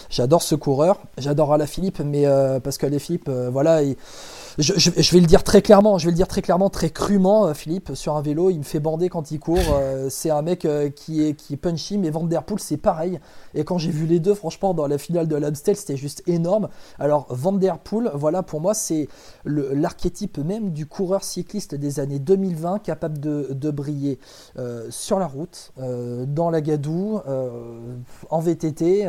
[0.10, 1.00] j'adore ce coureur.
[1.18, 3.96] J'adore Alaphilippe, mais euh, parce qu'Alaphilippe, euh, voilà, il,
[4.58, 7.54] je, vais le dire très clairement, je vais le dire très clairement, très crûment, euh,
[7.54, 9.58] Philippe, sur un vélo, il me fait bander quand il court.
[9.74, 13.20] Euh, c'est un mec euh, qui, est, punchy, mais Van Der Poel, c'est pareil.
[13.56, 16.70] Et quand j'ai vu les deux, franchement, dans la finale de l'Amstel, c'était juste énorme.
[17.00, 19.08] Alors, Van Der Poel, voilà, pour moi, c'est
[19.46, 24.20] l'archétype même du coureur cycliste des années 2020, capable de, de briller
[24.90, 27.20] sur la route, dans la gadoue,
[28.30, 29.08] en VTT.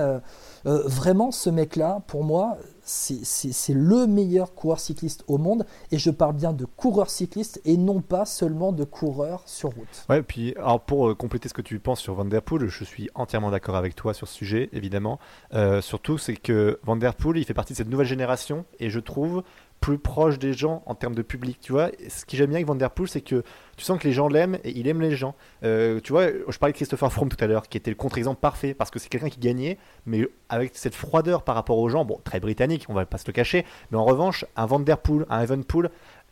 [0.64, 5.66] vraiment, ce mec-là, pour moi, c'est le meilleur coureur cycliste au monde.
[5.90, 10.06] Et je parle bien de coureur cycliste et non pas seulement de coureur sur route.
[10.08, 13.50] Ouais, puis alors pour euh, compléter ce que tu penses sur Van je suis entièrement
[13.50, 15.18] d'accord avec toi sur ce sujet, évidemment.
[15.54, 16.98] Euh, surtout, c'est que Van
[17.34, 19.42] il fait partie de cette nouvelle génération et je trouve
[19.80, 21.90] plus proche des gens en termes de public, tu vois.
[22.08, 23.42] Ce qui j'aime bien avec Van Der Poel, c'est que
[23.76, 25.34] tu sens que les gens l'aiment et il aime les gens.
[25.62, 28.40] Euh, tu vois, je parlais de Christopher Froome tout à l'heure, qui était le contre-exemple
[28.40, 32.04] parfait, parce que c'est quelqu'un qui gagnait, mais avec cette froideur par rapport aux gens,
[32.06, 34.98] bon, très britannique, on va pas se le cacher, mais en revanche, un Van Der
[34.98, 35.38] Poel, un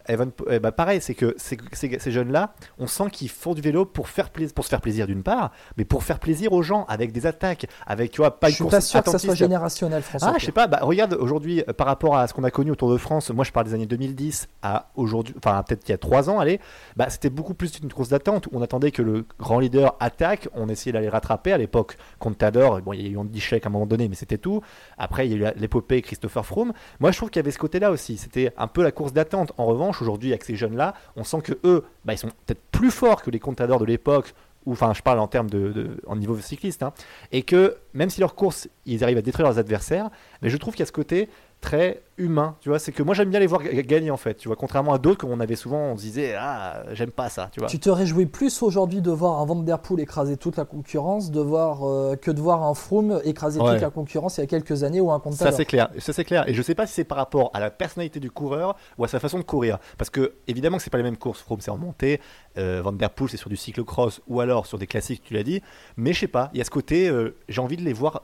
[0.08, 3.60] Evan, eh ben, pareil, c'est que ces, ces, ces jeunes-là, on sent qu'ils font du
[3.60, 6.62] vélo pour, faire plaisir, pour se faire plaisir d'une part, mais pour faire plaisir aux
[6.62, 9.34] gens avec des attaques, avec tu vois pas Je suis pas sûr que ça soit
[9.34, 10.32] générationnel, François.
[10.34, 10.66] Ah, je sais pas.
[10.66, 13.30] Bah, regarde aujourd'hui euh, par rapport à ce qu'on a connu autour de France.
[13.30, 16.38] Moi, je parle des années 2010 à aujourd'hui, enfin peut-être qu'il y a trois ans.
[16.38, 16.60] Allez,
[16.96, 18.48] bah c'était beaucoup plus une course d'attente.
[18.52, 21.52] On attendait que le grand leader attaque, on essayait d'aller rattraper.
[21.52, 24.14] À l'époque, Contador, bon, il y a eu Andy Schleck à un moment donné, mais
[24.14, 24.62] c'était tout.
[24.98, 26.72] Après, il y a eu l'épopée Christopher Froome.
[27.00, 28.16] Moi, je trouve qu'il y avait ce côté-là aussi.
[28.16, 29.52] C'était un peu la course d'attente.
[29.58, 32.62] En revanche, aujourd'hui, avec ces jeunes là on sent que eux, bah, ils sont peut-être
[32.70, 36.00] plus forts que les contadors de l'époque, ou enfin je parle en termes de, de
[36.06, 36.92] en niveau cycliste, hein,
[37.32, 40.74] et que même si leur course, ils arrivent à détruire leurs adversaires, mais je trouve
[40.80, 41.28] a ce côté
[41.62, 44.48] très humain, tu vois, c'est que moi j'aime bien les voir gagner en fait, tu
[44.48, 47.60] vois, contrairement à d'autres qu'on avait souvent, on se disait ah j'aime pas ça, tu
[47.60, 47.68] vois.
[47.68, 51.30] Tu te réjouis plus aujourd'hui de voir un Van Der Poel écraser toute la concurrence,
[51.30, 53.72] de voir euh, que de voir un Froome écraser Ouais.
[53.72, 55.52] toute la concurrence il y a quelques années ou un Ça Contador.
[55.54, 56.46] c'est clair, ça c'est clair.
[56.48, 59.08] Et je sais pas si c'est par rapport à la personnalité du coureur ou à
[59.08, 61.40] sa façon de courir, parce que évidemment que c'est pas les mêmes courses.
[61.40, 62.20] Froome c'est en montée,
[62.58, 65.44] euh, Van der Poel c'est sur du cyclocross ou alors sur des classiques, tu l'as
[65.44, 65.62] dit.
[65.96, 68.22] Mais je sais pas, il y a ce côté, euh, j'ai envie de les voir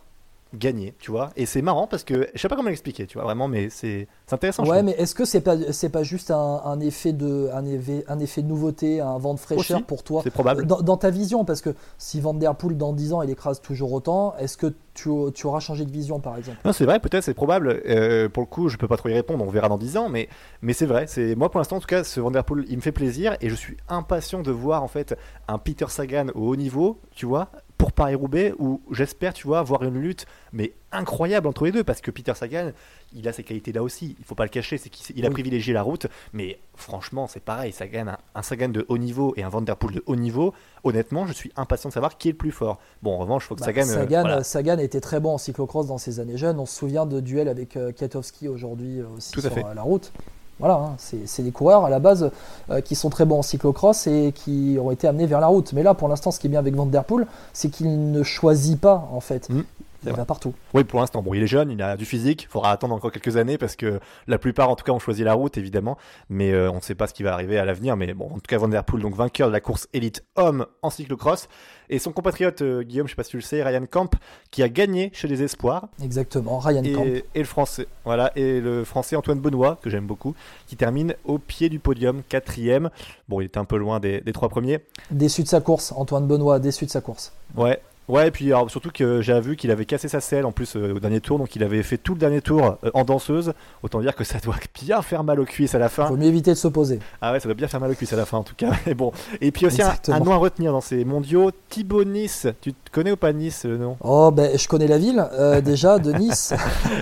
[0.54, 1.30] gagner, tu vois.
[1.36, 4.08] Et c'est marrant parce que je sais pas comment l'expliquer, tu vois, vraiment, mais c'est
[4.30, 4.64] intéressant.
[4.64, 8.04] Ouais, mais est-ce que c'est pas c'est pas juste un, un effet de un effet,
[8.08, 10.22] un effet de nouveauté, un vent de fraîcheur Aussi, pour toi?
[10.24, 10.66] c'est probable.
[10.66, 13.60] dans, dans ta vision Parce que si Van Der Poel dans 10 ans il écrase
[13.60, 16.58] toujours autant, est-ce que tu, tu auras changé de vision par exemple?
[16.64, 17.82] Non, c'est vrai, peut-être, c'est probable.
[17.86, 20.08] Euh, pour le coup, je peux pas trop y répondre, on verra dans 10 ans,
[20.08, 20.28] mais,
[20.62, 21.06] mais c'est vrai.
[21.06, 23.54] C'est moi pour l'instant, en tout cas, ce Vanderpool, il me fait plaisir et je
[23.54, 25.14] suis impatient de voir en fait
[25.46, 29.62] un Peter Sagan au haut niveau, tu vois, pour Paris Roubaix, où j'espère, tu vois,
[29.62, 32.72] voir une lutte mais incroyable entre les deux, parce que Peter Sagan,
[33.14, 34.16] il a ses qualités là aussi.
[34.18, 35.34] Il faut pas le cacher, c'est qu'il il a Oui.
[35.34, 37.72] privilégié la route, mais franchement, c'est pareil.
[37.72, 40.54] Sagan, un, un Sagan de haut niveau et un Vanderpool de haut niveau.
[40.82, 42.78] Honnêtement, je suis impatient de savoir qui est le plus fort.
[43.02, 44.42] Bon, en revanche, il faut que Bah, Sagan, euh, Sagan, voilà.
[44.42, 46.58] Sagan était très bon en cyclocross dans ses années jeunes.
[46.58, 47.92] On se souvient de duels avec euh,
[48.50, 49.64] aujourd'hui euh, aussi Tout à sur fait.
[49.64, 50.12] euh, la route.
[50.58, 52.30] Voilà, hein, c'est des coureurs à la base
[52.70, 55.72] euh, qui sont très bons en cyclocross et qui ont été amenés vers la route.
[55.72, 58.22] Mais là, pour l'instant, ce qui est bien avec Van Der Poel, c'est qu'il ne
[58.22, 59.48] choisit pas en fait.
[59.48, 59.62] Mm,
[60.02, 60.54] c'est il va partout.
[60.74, 61.22] Oui, pour l'instant.
[61.22, 62.44] Bon, il est jeune, il a du physique.
[62.44, 65.24] Il faudra attendre encore quelques années parce que la plupart, en tout cas, ont choisi
[65.24, 65.96] la route, évidemment.
[66.28, 67.96] Mais euh, on ne sait pas ce qui va arriver à l'avenir.
[67.96, 70.66] Mais bon, en tout cas, Van Der Poel, donc vainqueur de la course élite homme
[70.82, 71.48] en cyclocross.
[71.90, 74.14] Et son compatriote, euh, Guillaume, je sais pas si tu le sais, Ryan Camp,
[74.50, 75.88] qui a gagné chez les Espoirs.
[76.02, 77.04] Exactement, Ryan Camp.
[77.04, 80.34] Et, et le français, voilà, et le français Antoine Benoît, que j'aime beaucoup,
[80.66, 82.90] qui termine au pied du podium, quatrième.
[83.28, 84.80] Bon, il était un peu loin des, des trois premiers.
[85.10, 87.32] Déçu de sa course, Antoine Benoît, déçu de sa course.
[87.56, 87.80] Ouais.
[88.08, 90.76] Ouais, et puis alors, surtout que j'ai vu qu'il avait cassé sa selle en plus
[90.76, 93.52] euh, au dernier tour, donc il avait fait tout le dernier tour euh, en danseuse.
[93.82, 96.06] Autant dire que ça doit bien faire mal aux cuisses à la fin.
[96.06, 97.00] Faut mieux éviter de s'opposer.
[97.20, 98.70] Ah ouais, ça doit bien faire mal aux cuisses à la fin en tout cas.
[98.86, 99.12] Et bon.
[99.40, 102.46] Et puis aussi un, un nom à retenir dans ces mondiaux, Thibaut Nice.
[102.60, 103.96] Tu te connais ou pas Nice le nom?
[104.00, 106.54] Oh, ben je connais la ville euh, déjà de Nice.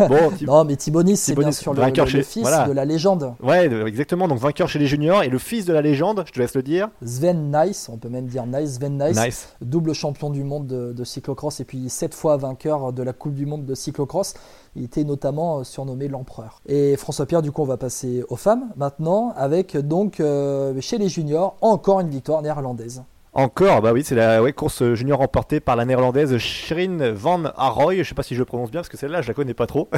[0.09, 2.67] Bon, non, mais Thibaut Nice, c'est bien Nice, sûr le, le- chez- le fils voilà.
[2.67, 3.35] de la légende.
[3.43, 4.27] Ouais, exactement.
[4.29, 6.63] Donc vainqueur chez les juniors et le fils de la légende, je te laisse le
[6.63, 6.89] dire.
[7.05, 9.49] Sven Nice, on peut même dire Nice, Sven Nice, Nice.
[9.61, 13.35] double champion du monde de, de cyclocross et puis sept fois vainqueur de la Coupe
[13.35, 14.35] du monde de cyclocross.
[14.75, 16.61] Il était notamment euh, surnommé l'empereur.
[16.67, 21.09] Et François-Pierre, du coup, on va passer aux femmes maintenant avec donc euh, chez les
[21.09, 23.05] juniors encore une victoire néerlandaise.
[23.33, 27.97] Encore, bah oui, c'est la ouais, course junior remportée par la néerlandaise Shirin van Aroy.
[27.97, 29.67] Je sais pas si je le prononce bien parce que celle-là, je la connais pas
[29.67, 29.91] trop.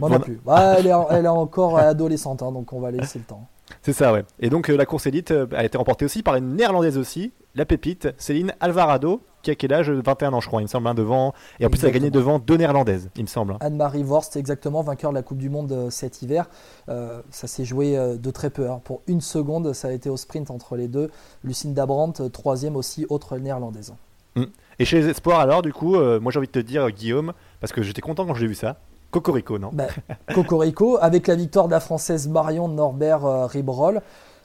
[0.00, 0.40] Moi non plus.
[0.48, 3.46] Elle, est, elle est encore adolescente, hein, donc on va laisser le temps.
[3.82, 4.24] C'est ça, ouais.
[4.40, 7.32] Et donc euh, la course élite euh, a été remportée aussi par une néerlandaise aussi,
[7.54, 9.90] la pépite Céline Alvarado, qui a quel âge?
[9.90, 11.32] 21 ans, je crois, il me semble, hein, devant.
[11.60, 13.52] Et en plus, elle a gagné devant deux néerlandaises, il me semble.
[13.54, 13.58] hein.
[13.60, 16.50] Anne-Marie Worst, exactement, vainqueur de la Coupe du Monde euh, cet hiver.
[16.90, 18.68] Euh, ça s'est joué euh, de très peu.
[18.70, 18.82] hein.
[18.84, 21.10] Pour une seconde, ça a été au sprint entre les deux.
[21.42, 23.94] Lucinda Brandt, euh, troisième aussi, autre néerlandaise.
[24.78, 26.90] Et chez les espoirs, alors, du coup, euh, moi j'ai envie de te dire, euh,
[26.90, 28.78] Guillaume, parce que j'étais content quand j'ai vu ça.
[29.10, 29.88] Cocorico, non Bah,
[30.34, 34.02] Cocorico, avec la victoire de la française Marion Norbert euh, Ribrol.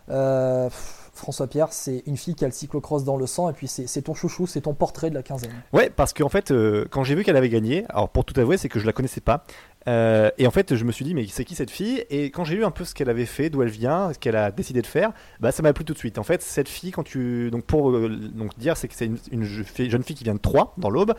[0.09, 0.69] Euh,
[1.15, 4.01] François Pierre, c'est une fille qui a le cyclocross dans le sang, et puis c'est
[4.01, 5.51] ton chouchou, c'est ton portrait de la quinzaine.
[5.71, 8.57] Ouais, parce qu'en fait, euh, quand j'ai vu qu'elle avait gagné, alors pour tout avouer,
[8.57, 9.45] c'est que je la connaissais pas.
[9.87, 12.03] Euh, et en fait, je me suis dit, mais c'est qui cette fille?
[12.09, 14.35] Et quand j'ai vu un peu ce qu'elle avait fait, d'où elle vient, ce qu'elle
[14.35, 16.17] a décidé de faire, bah ça m'a plu tout de suite.
[16.17, 19.17] En fait, cette fille, quand tu donc pour euh, donc dire, c'est que c'est une,
[19.31, 21.13] une jeune fille qui vient de Troyes, dans l'Aube,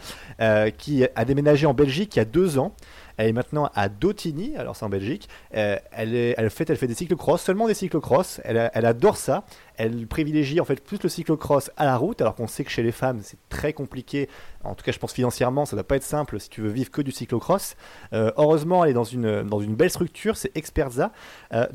[0.77, 2.73] qui a déménagé en Belgique il y a deux ans.
[3.17, 5.29] Elle est maintenant à Dautigny, alors c'est en Belgique.
[5.55, 8.41] Euh, elle, fait, elle fait des cyclocross, seulement des cyclocross.
[8.45, 9.45] Elle, elle adore ça.
[9.77, 12.83] Elle privilégie en fait plus le cyclocross à la route, alors qu'on sait que chez
[12.83, 14.29] les femmes c'est très compliqué.
[14.65, 16.71] En tout cas, je pense financièrement, ça ne doit pas être simple si tu veux
[16.71, 17.77] vivre que du cyclocross.
[18.13, 21.13] Euh, heureusement, elle est dans une, dans une belle structure, c'est Expertza.
[21.53, 21.67] Euh,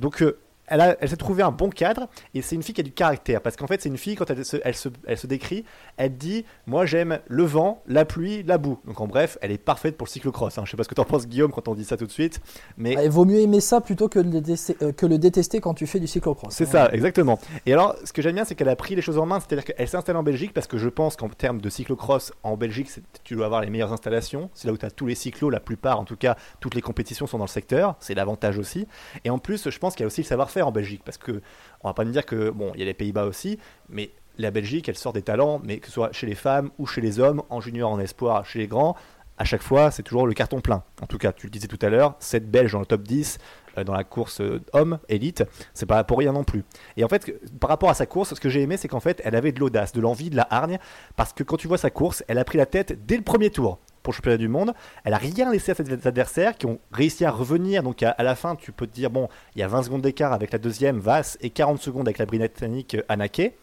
[0.71, 3.41] elle, s'est trouvé un bon cadre et c'est une fille qui a du caractère.
[3.41, 5.65] Parce qu'en fait c'est une fille quand elle se, elle, se, elle se décrit
[5.97, 8.79] elle dit moi j'aime le vent la pluie la boue.
[8.85, 10.63] Donc en bref elle est parfaite pour le cyclocross hein.
[10.65, 12.11] je sais pas ce que tu en penses Guillaume quand on dit ça tout de
[12.11, 12.41] suite
[12.77, 15.73] mais il vaut mieux aimer ça plutôt que le, détester, euh, que le détester quand
[15.73, 16.53] tu fais du cyclocross.
[16.53, 17.39] C'est ça exactement.
[17.65, 19.53] Et alors ce que j'aime bien c'est qu'elle a pris les choses en main c'est
[19.53, 22.57] à dire qu'elle s'installe en Belgique parce que je pense qu'en termes de cyclocross en
[22.57, 22.89] Belgique
[23.23, 24.49] tu dois avoir les meilleures installations.
[24.53, 26.81] C'est là où tu as tous les cyclos la plupart en tout cas toutes les
[26.81, 27.95] compétitions sont dans le secteur.
[27.99, 28.87] C'est l'avantage aussi.
[29.23, 31.41] Et en plus je pense qu'il y a aussi le savoir-faire en Belgique parce que
[31.81, 34.51] on va pas me dire que bon, il y a les Pays-Bas aussi, mais la
[34.51, 37.19] Belgique, elle sort des talents, mais que ce soit chez les femmes ou chez les
[37.19, 38.95] hommes, en junior, en espoir, chez les grands,
[39.37, 40.83] à chaque fois, c'est toujours le carton plein.
[41.01, 43.39] En tout cas, tu le disais tout à l'heure, 7 Belges dans le top 10
[43.77, 45.43] euh, dans la course euh, homme élite,
[45.73, 46.63] c'est pas pour rien non plus.
[46.95, 49.21] Et en fait, par rapport à sa course, ce que j'ai aimé, c'est qu'en fait,
[49.25, 50.77] elle avait de l'audace, de l'envie, de la hargne,
[51.15, 53.49] parce que quand tu vois sa course, elle a pris la tête dès le premier
[53.49, 54.73] tour pour le championnat du monde.
[55.03, 57.83] Elle a rien laissé à ses adversaires qui ont réussi à revenir.
[57.83, 60.33] Donc à, la fin, tu peux te dire, bon, il y a 20 secondes d'écart
[60.33, 63.53] avec la deuxième, Vass, et 40 secondes avec la britannique euh, Anake.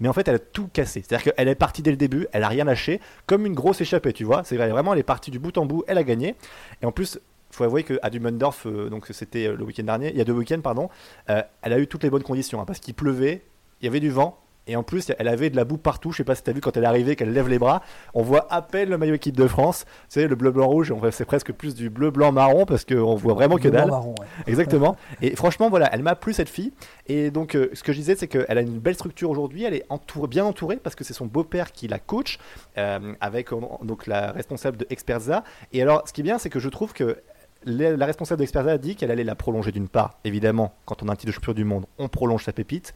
[0.00, 1.02] Mais en fait, elle a tout cassé.
[1.06, 4.12] C'est-à-dire qu'elle est partie dès le début, elle a rien lâché, comme une grosse échappée,
[4.12, 4.42] tu vois.
[4.44, 6.34] C'est vrai, vraiment, elle est partie du bout en bout, elle a gagné.
[6.82, 7.18] Et en plus,
[7.50, 10.24] il faut avouer qu'à Dumendorf, euh, donc c'était euh, le week-end dernier, il y a
[10.24, 10.90] deux week-ends, pardon,
[11.26, 13.42] elle a eu toutes les bonnes conditions, hein, parce qu'il pleuvait,
[13.80, 16.12] il y avait du vent, et en plus, elle avait de la boue partout.
[16.12, 17.82] Je sais pas si tu as vu quand elle est arrivée, qu'elle lève les bras.
[18.12, 19.86] On voit à peine le maillot équipe de France.
[20.10, 20.92] Tu sais, le bleu, blanc, rouge.
[21.10, 23.88] C'est presque plus du bleu, blanc, marron parce qu'on voit vraiment que dalle.
[23.88, 24.14] Marron,
[24.46, 24.96] Exactement.
[25.22, 26.72] Et franchement, voilà, elle m'a plu cette fille.
[27.06, 29.64] Et donc, euh, ce que je disais, c'est qu'elle a une belle structure aujourd'hui.
[29.64, 32.38] Elle est entourée, bien entourée parce que c'est son beau-père qui la coach
[32.76, 33.48] euh, avec
[33.82, 35.44] donc la responsable de Experza.
[35.72, 37.16] Et alors, ce qui est bien, c'est que je trouve que
[37.64, 40.18] la responsable d'Experza a dit qu'elle allait la prolonger d'une part.
[40.24, 42.94] Évidemment, quand on a un titre de champion du monde, on prolonge sa pépite.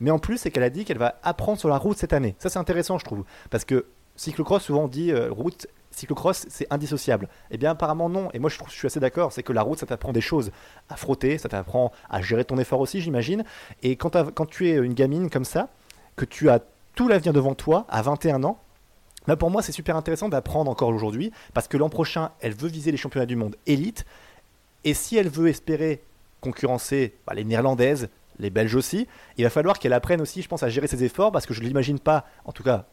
[0.00, 2.34] Mais en plus, c'est qu'elle a dit qu'elle va apprendre sur la route cette année.
[2.38, 3.24] Ça, c'est intéressant, je trouve.
[3.50, 3.86] Parce que
[4.16, 7.28] cyclocross, souvent on dit euh, route, cyclocross, c'est indissociable.
[7.50, 8.30] Eh bien, apparemment, non.
[8.32, 9.32] Et moi, je, suis assez d'accord.
[9.32, 10.50] C'est que la route, ça t'apprend des choses
[10.88, 13.44] à frotter, ça t'apprend à gérer ton effort aussi, j'imagine.
[13.82, 15.68] Et quand, tu es une gamine comme ça,
[16.16, 16.60] que tu as
[16.94, 18.58] tout l'avenir devant toi, à 21 ans,
[19.26, 22.70] Là, pour moi, c'est super intéressant d'apprendre encore aujourd'hui, parce que l'an prochain, elle veut
[22.70, 24.06] viser les championnats du monde élite.
[24.82, 26.02] Et si elle veut espérer
[26.40, 28.08] concurrencer bah, les Néerlandaises,
[28.40, 29.06] les Belges aussi.
[29.36, 31.60] Il va falloir qu'elle apprenne aussi, je pense, à gérer ses efforts parce que je
[31.60, 32.86] ne l'imagine pas, en tout cas,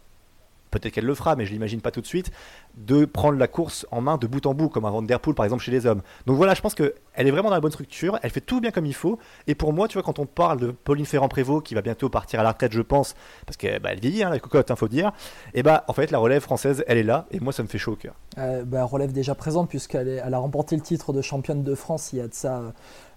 [0.80, 2.32] peut-être qu'elle le fera, mais je l'imagine pas tout de suite,
[2.76, 5.36] de prendre la course en main de bout en bout, comme un Van Der Poel
[5.36, 6.02] par exemple chez les hommes.
[6.26, 8.72] Donc voilà, je pense qu'elle est vraiment dans la bonne structure, elle fait tout bien
[8.72, 9.20] comme il faut.
[9.48, 12.40] Et pour moi, tu vois, quand on parle de Pauline Ferrand-Prévot, qui va bientôt partir
[12.40, 14.88] à la retraite, je pense, parce qu'elle bah, vieillit, hein, la cocotte, il hein, faut
[14.88, 15.12] dire,
[15.54, 17.78] et bah en fait, la relève française, elle est là, et moi, ça me fait
[17.78, 18.16] chaud au cœur.
[18.38, 22.14] Euh, bah, relève déjà présente, puisqu'elle elle a remporté le titre de championne de France
[22.14, 22.62] il y a de ça.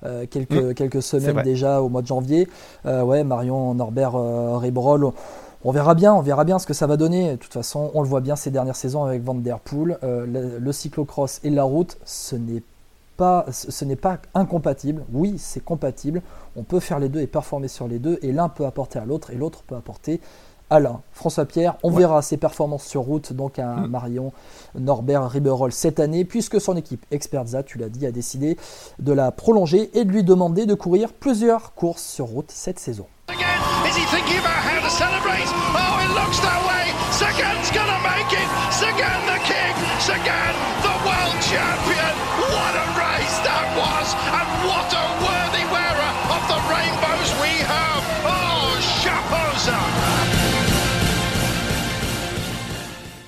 [0.02, 0.74] Euh, quelques, mmh.
[0.74, 2.48] quelques semaines déjà au mois de janvier.
[2.86, 5.10] Euh, ouais, Marion Norbert euh, Ribrol,
[5.64, 7.32] on verra bien, on verra bien ce que ça va donner.
[7.32, 9.98] De toute façon, on le voit bien ces dernières saisons avec Van Der Poel.
[10.02, 12.62] Euh, le, cyclocross et la route, ce n'est
[13.16, 15.04] pas, ce n'est pas incompatible.
[15.12, 16.22] Oui, c'est compatible.
[16.56, 19.04] On peut faire les deux et performer sur les deux, et l'un peut apporter à
[19.04, 20.20] l'autre, et l'autre peut apporter
[20.70, 21.02] à l'un.
[21.12, 23.86] François Pierre, on verra ses performances sur route, donc à mm.
[23.88, 24.32] Marion
[24.76, 28.56] Norbert Riberol cette année, puisque son équipe Expertza, tu l'as dit, a décidé
[28.98, 33.06] de la prolonger et de lui demander de courir plusieurs courses sur route cette saison.
[35.00, 35.48] Is he thinking about how to celebrate?
[35.72, 36.84] Oh, it looks that way.
[37.16, 38.48] Sagan's gonna make it.
[38.68, 39.74] Sagan the king.
[40.00, 42.14] Sagan the world champion.
[42.52, 44.08] What a race that was.
[44.12, 48.02] And what a worthy wearer of the rainbows we have.
[48.28, 49.48] Oh, chapeau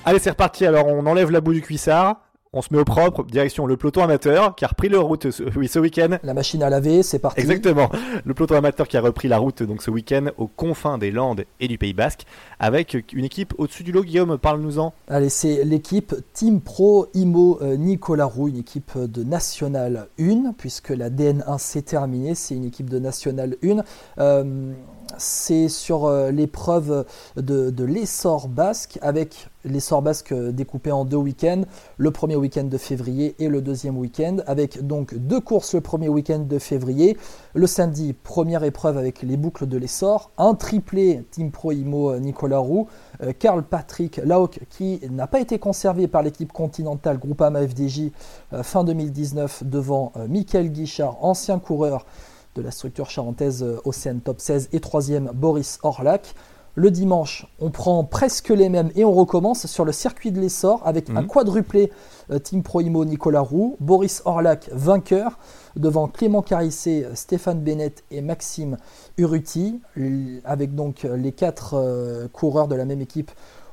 [0.05, 0.65] Allez, c'est reparti.
[0.65, 2.19] Alors, on enlève la boue du cuissard
[2.53, 5.43] on se met au propre, direction le peloton amateur qui a repris le route ce,
[5.57, 6.17] oui, ce week-end.
[6.23, 7.41] La machine à laver, c'est parti.
[7.41, 7.89] Exactement.
[8.25, 11.45] Le peloton amateur qui a repris la route donc ce week-end aux confins des Landes
[11.59, 12.25] et du Pays Basque
[12.59, 14.03] avec une équipe au-dessus du lot.
[14.03, 14.93] Guillaume, parle-nous-en.
[15.07, 20.89] Allez, c'est l'équipe Team Pro Imo euh, Nicolas Roux, une équipe de National 1, puisque
[20.89, 22.35] la DN1 s'est terminée.
[22.35, 23.83] C'est une équipe de National 1.
[24.19, 24.73] Euh,
[25.17, 31.63] c'est sur euh, l'épreuve de, l'essor basque, avec l'essor basque découpé en deux week-ends,
[31.97, 35.73] le premier week-end de février et le deuxième week-end, avec donc deux courses.
[35.73, 37.17] Le premier week-end de février,
[37.53, 42.59] le samedi première épreuve avec les boucles de l'essor, un triplé Team Pro Imo Nicolas
[42.59, 42.87] Roux,
[43.21, 48.11] euh, Karl Patrick Lauck qui n'a pas été conservé par l'équipe continentale Groupama FDJ
[48.53, 52.05] euh, fin 2019 devant Michael Guichard, ancien coureur
[52.55, 56.33] de la structure charentaise euh, Océane Top 16 et troisième Boris Orlac.
[56.75, 60.81] Le dimanche, on prend presque les mêmes et on recommence sur le circuit de l'essor
[60.85, 61.27] avec un Mhm.
[61.27, 61.91] quadruplé
[62.31, 65.37] euh, Team Proimo Nicolas Roux, Boris Orlac vainqueur
[65.75, 68.77] devant Clément Carissé, Stéphane Bennett et Maxime
[69.17, 73.29] Urruti, l- avec donc euh, les quatre coureurs de la même équipe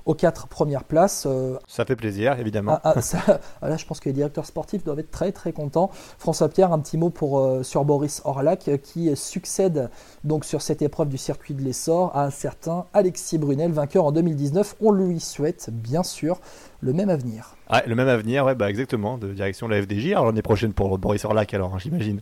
[0.07, 1.25] aux quatre premières places.
[1.27, 2.79] Euh, Ça fait plaisir, évidemment.
[2.85, 5.91] ah, ah, ça- là, je pense que les directeurs sportifs doivent être très très contents.
[6.19, 9.91] François Pierre, un petit mot pour, euh, sur Boris Orlac euh, qui succède
[10.25, 14.13] donc sur cette épreuve du circuit de l'essor à un certain Alexis Brunel, vainqueur en
[14.13, 14.77] 2019.
[14.81, 16.41] On lui souhaite bien sûr
[16.81, 17.57] le même avenir.
[17.71, 20.13] Ouais, le même avenir, ouais, bah exactement, de direction de la FDJ.
[20.13, 22.21] Alors l'année prochaine pour Boris Orlac, alors, hein, j'imagine.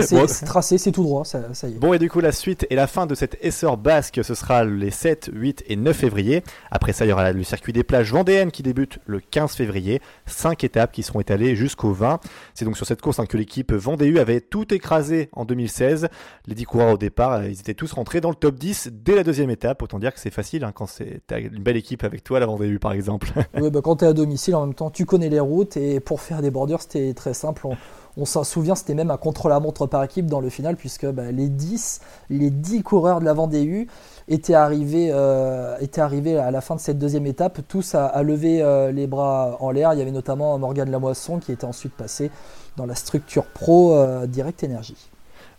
[0.00, 0.26] C'est Bon.
[0.26, 1.78] c'est tracé, c'est tout droit, ça, ça y est.
[1.78, 4.64] Bon, et du coup, la suite et la fin de cet essor basque, ce sera
[4.64, 6.42] les 7, 8 et 9 février.
[6.70, 10.02] Après ça, il y aura le circuit des plages vendéennes qui débute le 15 février.
[10.26, 12.20] Cinq étapes qui seront étalées jusqu'au 20.
[12.54, 16.08] C'est donc sur cette course hein, que l'équipe Vendée U avait tout écrasé en 2016.
[16.46, 19.14] Les 10 coureurs au départ, euh, ils étaient tous rentrés dans le top 10 dès
[19.14, 19.82] la deuxième étape.
[19.82, 22.46] Autant dire que c'est facile hein, quand c'est t'as une belle équipe avec toi, la
[22.46, 23.28] Vendée U par exemple.
[23.68, 26.20] Bah, quand tu es à domicile, en même temps, tu connais les routes et pour
[26.20, 27.66] faire des bordures, c'était très simple.
[27.66, 27.76] On,
[28.16, 31.48] on s'en souvient, c'était même un contre-la-montre par équipe dans le final, puisque bah, les
[31.48, 33.86] 10, les 10 coureurs de la Vendée U
[34.28, 38.22] étaient arrivés, euh, étaient arrivés à la fin de cette deuxième étape, tous à, à
[38.22, 39.92] lever euh, les bras en l'air.
[39.92, 42.30] Il y avait notamment Morgane Lamoisson qui était ensuite passé
[42.76, 45.10] dans la structure pro euh, Direct Énergie.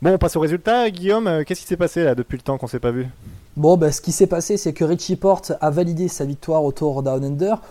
[0.01, 0.89] Bon, on passe au résultat.
[0.89, 3.07] Guillaume, qu'est-ce qui s'est passé là depuis le temps qu'on s'est pas vu?
[3.55, 6.71] Bon, bah, ce qui s'est passé, c'est que Richie Porte a validé sa victoire au
[6.71, 7.61] Tour Down Under.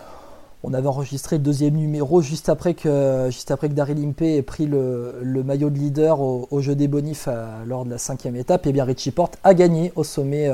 [0.63, 4.41] On avait enregistré le deuxième numéro juste après que, juste après que Daryl Impey ait
[4.43, 8.35] pris le, maillot de leader au, au jeu des bonifs à- lors de la cinquième
[8.35, 8.67] étape.
[8.67, 10.51] Et bien Richie Porte a gagné au sommet.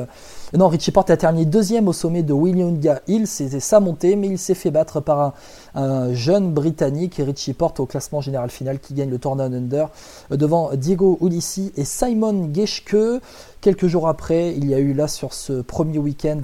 [0.53, 3.27] Non, Richie Porte a terminé deuxième au sommet de Williamga Hill.
[3.27, 5.33] C'était sa montée, mais il s'est fait battre par un,
[5.75, 9.89] un jeune Britannique, Richie Porte, au classement général final qui gagne le Tour Down Under
[10.31, 12.95] euh, devant Diego Ulissi et Simon Geschke.
[13.59, 16.39] Quelques jours après, il y a eu là sur ce premier week-end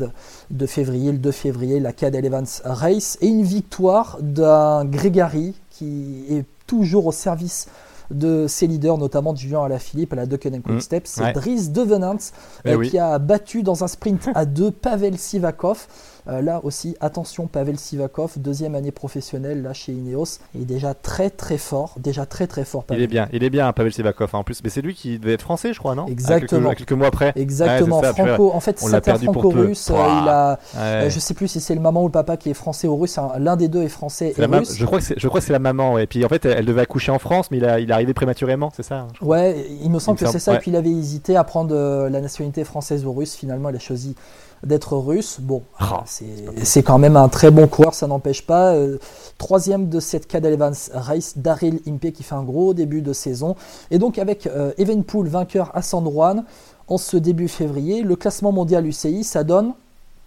[0.52, 6.26] de février, le 2 février, la Cadel Evans Race et une victoire d'un Grégory qui
[6.30, 7.68] est toujours au service
[8.14, 11.04] de ses leaders, notamment Julien Alaphilippe à la Deceuninck Quick Mm, Step.
[11.08, 11.34] C'est ouais.
[11.34, 12.18] Dries Devenant
[12.66, 12.90] Eh euh, oui.
[12.90, 15.88] qui a battu dans un sprint à deux Pavel Sivakov.
[16.28, 21.30] Euh, là aussi, attention, Pavel Sivakov, deuxième année professionnelle là chez Ineos, est déjà très
[21.30, 22.84] très fort, déjà très très fort.
[22.86, 23.04] Il Pavel.
[23.04, 24.30] est bien, il est bien, Pavel Sivakov.
[24.34, 26.06] hein, En plus, mais c'est lui qui devait être français, je crois, non?
[26.08, 26.70] Ah, Exactement.
[26.70, 27.34] Quelques, quelques mois après.
[27.36, 28.52] Exactement, Ouais, ça, franco.
[28.54, 29.90] En fait, c'est un franco-russe.
[29.92, 30.80] euh, Il a, Ouais.
[30.80, 32.96] euh, je sais plus si c'est le maman ou le papa qui est français ou
[32.98, 33.18] russe.
[33.18, 34.76] hein, L'un des deux est français et russe.
[34.78, 35.94] Je crois que c'est, je crois que c'est la maman.
[35.94, 36.04] Ouais.
[36.04, 38.14] Et puis en fait, elle, devait accoucher en France, mais il, a, il est arrivé
[38.14, 39.08] prématurément, c'est ça hein.
[39.22, 40.56] Ouais, il me semble Il que c'est ça.
[40.56, 43.36] Et puis il avait hésité à prendre euh, la nationalité française ou russe.
[43.36, 44.16] Finalement, il a choisi
[44.66, 45.38] d'être russe.
[45.40, 46.26] Bon, Ah, c'est
[46.64, 48.74] c'est quand même un très bon coureur, ça n'empêche pas.
[48.74, 48.98] Euh,
[49.38, 53.56] troisième de cette Cadel Evans Race, Daryl Impey qui fait un gros début de saison.
[53.92, 56.46] Et donc avec euh, Evenpool vainqueur à San Juan
[56.88, 59.74] en ce début février, le classement mondial UCI, ça donne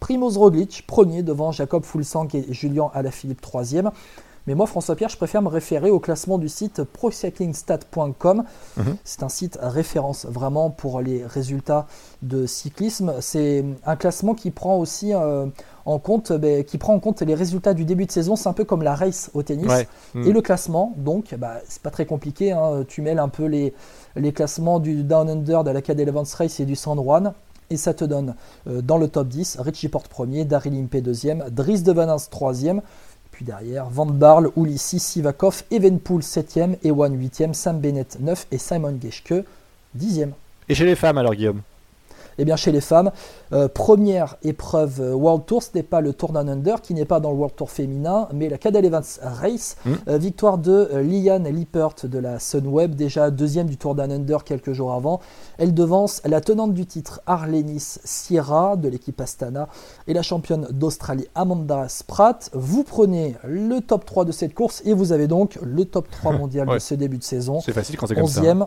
[0.01, 3.90] Primoz Roglic, premier devant Jacob Fulsank et Julien Alaphilippe, troisième.
[4.47, 8.45] Mais moi, François Pierre, je préfère me référer au classement du site procyclingstat.com.
[8.77, 8.97] Mhm.
[9.05, 11.87] C'est un site référence vraiment pour les résultats
[12.23, 13.15] de cyclisme.
[13.21, 15.47] C'est un classement qui prend aussi euh,
[15.85, 18.37] en compte, ben, qui prend en compte les résultats du début de saison.
[18.37, 19.67] C'est un peu comme la race au tennis.
[19.69, 19.89] Ouais.
[20.15, 20.29] Mm.
[20.29, 22.53] Et le classement, donc, bah, c'est pas très compliqué.
[22.53, 22.85] hein.
[22.87, 23.75] Tu mêles un peu les,
[24.15, 27.33] les classements du Down Under, de la Cadel Evans Race et du San Juan.
[27.69, 28.37] Et ça te donne
[28.69, 32.81] euh, dans le top 10 Richie Porte premier, Daryl Impey deuxième, Dries de Vanins troisième.
[33.37, 38.99] Puis derrière, Van Barle, Ulissi, Sivakov, Evenpool 7e, Ewan 8e, Sam Bennett 9 et Simon
[38.99, 39.44] Geschke
[39.94, 40.31] 10e.
[40.70, 41.61] Et chez les femmes, alors, Guillaume?
[42.38, 43.11] Et bien chez les femmes,
[43.53, 47.05] euh, première épreuve euh, World Tour, ce n'est pas le Tour Down Under qui n'est
[47.05, 49.77] pas dans le World Tour féminin, mais la Cadel Evans Race.
[49.85, 49.92] Mm.
[50.09, 54.44] Euh, victoire de euh, Liane Lippert de la Sunweb, déjà deuxième du Tour Down Under
[54.44, 55.20] quelques jours avant.
[55.59, 59.68] Elle devance la tenante du titre Arlenis Sierra de l'équipe Astana
[60.07, 62.51] et la championne d'Australie Amanda Spratt.
[62.53, 66.33] Vous prenez le top 3 de cette course et vous avez donc le top 3
[66.38, 66.75] mondial Ouais.
[66.75, 67.61] de ce début de saison.
[67.61, 68.40] C'est facile quand c'est comme ça.
[68.40, 68.44] hein.
[68.44, 68.66] 11e.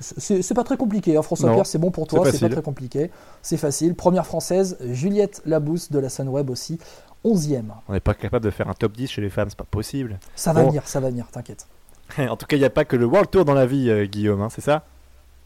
[0.00, 2.62] C'est- pas très compliqué, hein, François Non, Pierre, c'est bon pour toi, c'est pas très
[2.62, 3.10] compliqué.
[3.42, 3.94] C'est facile.
[3.94, 6.78] Première française, Juliette Labousse de la Sunweb aussi,
[7.24, 7.72] 11e.
[7.88, 10.18] On n'est pas capable de faire un top 10 chez les femmes, c'est pas possible.
[10.36, 10.68] Ça va Bon.
[10.68, 11.66] venir, ça va venir, t'inquiète.
[12.18, 14.06] en tout cas, il n'y a pas que le World Tour dans la vie, euh,
[14.06, 14.84] Guillaume, hein, c'est ça?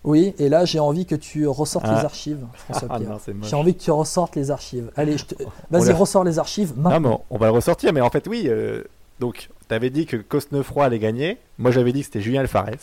[0.04, 1.96] Oui, et là j'ai envie que tu ressortes Ah.
[1.98, 3.10] les archives, François Ah Pierre.
[3.10, 3.18] non.
[3.42, 4.90] J'ai envie que tu ressortes les archives.
[4.96, 5.34] Allez, te...
[5.70, 7.00] Vas-y, ressors les archives Non, maintenant.
[7.10, 8.44] mais on, va le ressortir, mais en fait, oui.
[8.48, 8.82] euh,
[9.18, 11.38] donc, t'avais dit que Cosnefroy allait gagner.
[11.56, 12.78] Moi, j'avais dit que c'était Julien Alvarez.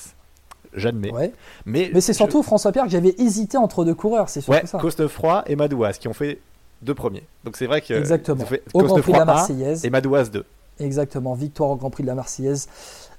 [0.74, 1.12] J'admets.
[1.12, 1.34] Ouais.
[1.66, 4.60] Mais, Mais c'est je- surtout, François Pierre, que j'avais hésité entre deux coureurs, c'est surtout
[4.60, 4.78] Ouais, ça.
[4.78, 6.40] Cosnefroy et Madouas qui ont fait
[6.82, 7.24] deux premiers.
[7.44, 7.94] Donc, c'est vrai que.
[7.94, 8.46] Exactement.
[8.46, 9.86] fait Au Grand Prix de la Cosnefroy 1 Marseillaise.
[9.86, 10.46] et Madouas 2.
[10.80, 12.68] Exactement, victoire au Grand Prix de la Marseillaise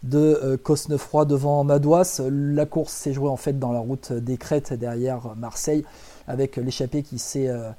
[0.02, 2.20] de euh, Cosnefroy devant Madouas.
[2.28, 5.84] La course s'est jouée en fait dans la route des Crêtes derrière Marseille
[6.26, 7.70] avec l'échappée qui s'est euh,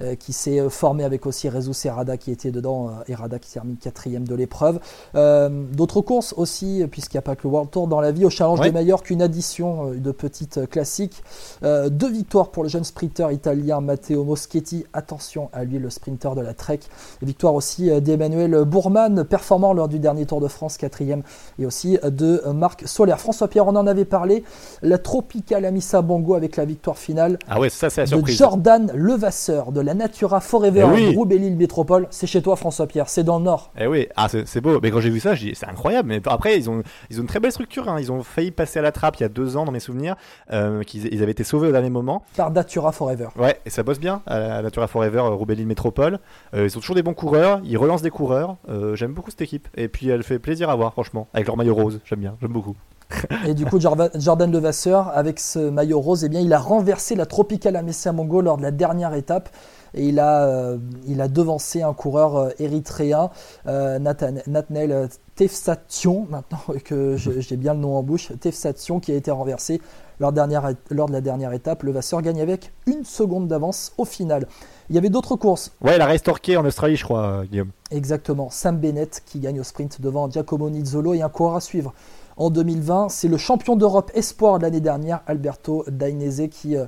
[0.00, 4.26] euh, qui s'est formé avec aussi Rezus Serrada qui était dedans, Errada qui termine quatrième
[4.26, 4.80] de l'épreuve.
[5.14, 8.30] D'autres courses aussi, puisqu'il n'y a pas que le World Tour dans la vie, au
[8.30, 11.22] Challenge de Majorque, une addition de petites classiques.
[11.62, 16.40] deux victoires pour le jeune sprinter italien Matteo Moschetti, attention à lui le sprinter de
[16.40, 16.80] la Trek.
[17.22, 21.22] Victoire aussi d'Emmanuel Bourman, performant lors du dernier Tour de France, quatrième,
[21.58, 23.20] et aussi de Marc Solaire.
[23.20, 24.44] François Pierre, on en avait parlé,
[24.82, 29.72] la Tropical Amissa Bongo avec la victoire finale ah ouais, ça, c'est de Jordan Levasseur
[29.72, 31.50] de la Natura Forever eh oui.
[31.56, 32.06] Métropole.
[32.10, 33.72] C'est chez toi, François Pierre, c'est dans le nord.
[33.78, 34.78] Eh oui, ah, c'est beau.
[34.82, 36.08] Mais quand j'ai vu ça, c'est incroyable.
[36.08, 37.88] Mais après, ils ont, ils ont une très belle structure.
[37.88, 37.98] Hein.
[38.00, 40.16] Ils ont failli passer à la trappe il y a deux ans, dans mes souvenirs,
[40.52, 42.22] euh, qu'ils ils avaient été sauvés au dernier moment.
[42.36, 43.28] Par Natura Forever.
[43.36, 46.18] Ouais, et ça bosse bien, à Natura Forever, euh, Roubaix-Lille Métropole.
[46.54, 48.56] Euh, ils sont toujours des bons coureurs, ils relancent des coureurs.
[48.94, 49.68] J'aime beaucoup cette équipe.
[49.76, 52.00] Et puis, elle fait plaisir à voir, franchement, avec leur maillot rose.
[52.04, 52.76] J'aime bien, j'aime beaucoup.
[53.46, 57.26] Et du coup, Jordan Levasseur, avec ce maillot rose, eh bien, il a renversé la
[57.26, 59.48] Tropical Amessia Mongo lors de la dernière étape.
[59.94, 63.30] Et il a, euh, il a devancé un coureur euh, érythréen,
[63.66, 69.30] euh, Nathanel Tefsation, maintenant que j'ai bien le nom en bouche, Tefsation, qui a été
[69.30, 69.80] renversé
[70.18, 71.82] lors, dernière, lors de la dernière étape.
[71.82, 74.46] Levasseur gagne avec une seconde d'avance au final.
[74.90, 75.72] Il y avait d'autres courses.
[75.80, 77.70] Ouais, la Race Torquay en Australie, je crois, Guillaume.
[77.90, 78.50] Exactement.
[78.50, 81.94] Sam Bennett qui gagne au sprint devant Giacomo Nizzolo et un coureur à suivre
[82.36, 83.08] en 2020.
[83.08, 86.86] C'est le champion d'Europe espoir de l'année dernière, Alberto Dainese, qui euh,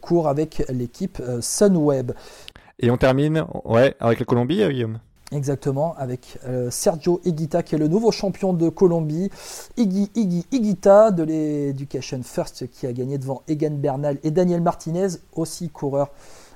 [0.00, 2.12] court avec l'équipe euh, Sunweb.
[2.78, 4.98] Et on termine ouais, avec la Colombie, euh, Guillaume?
[5.32, 6.38] Exactement, avec
[6.70, 9.30] Sergio Higuita qui est le nouveau champion de Colombie.
[9.76, 15.08] Iggy, Iggy Higuita de l'Education First qui a gagné devant Egan Bernal et Daniel Martinez,
[15.32, 16.10] aussi coureur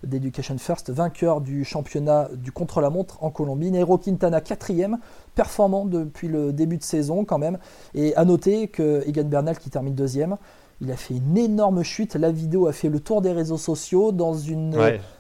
[0.05, 3.70] d'Education First, vainqueur du championnat du contre-la-montre en Colombie.
[3.70, 4.99] Nairo Quintana, quatrième,
[5.34, 7.59] performant depuis le début de saison quand même.
[7.94, 10.36] Et à noter que Egan Bernal qui termine deuxième,
[10.80, 12.14] il a fait une énorme chute.
[12.14, 14.76] La vidéo a fait le tour des réseaux sociaux dans une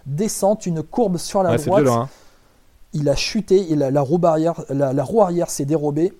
[0.06, 1.86] descente, une courbe sur la droite.
[1.88, 2.08] Hein.
[2.94, 6.12] Il a chuté, et la, roue arrière, la roue arrière s'est dérobée.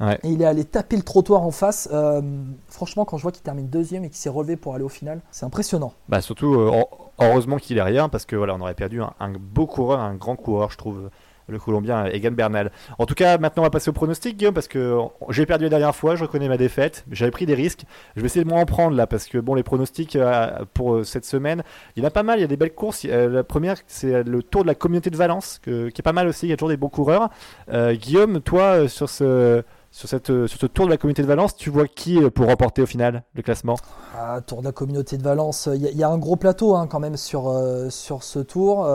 [0.00, 1.88] Et il est allé taper le trottoir en face.
[1.92, 2.20] Euh,
[2.68, 5.20] franchement, quand je vois qu'il termine deuxième et qu'il s'est relevé pour aller au final,
[5.30, 5.94] c'est impressionnant.
[6.08, 6.82] Bah surtout, euh,
[7.18, 10.36] heureusement qu'il est rien parce que voilà, on aurait perdu un, beau coureur, un grand
[10.36, 11.10] coureur, je trouve
[11.48, 12.72] le Colombien Egan Bernal.
[12.98, 14.98] En tout cas, maintenant on va passer au pronostic, Guillaume, parce que
[15.30, 17.84] j'ai perdu la dernière fois, je reconnais ma défaite, j'avais pris des risques.
[18.16, 21.04] Je vais essayer de moins en prendre là, parce que bon, les pronostics euh, pour
[21.04, 21.62] cette semaine,
[21.94, 23.04] il y en a pas mal, il y a des belles courses.
[23.04, 26.46] la première, c'est le Tour de la Communauté de Valence, qui est pas mal aussi,
[26.46, 27.30] il y a toujours des bons coureurs.
[27.70, 29.62] Guillaume, toi, sur ce
[29.96, 32.28] sur, cette, euh, sur ce tour de la communauté de Valence, tu vois qui euh,
[32.28, 33.76] pour remporter au final le classement?
[34.14, 37.00] Ah, Tour de la communauté de Valence, il y, a un gros plateau hein, quand
[37.00, 38.86] même sur, euh, sur ce tour.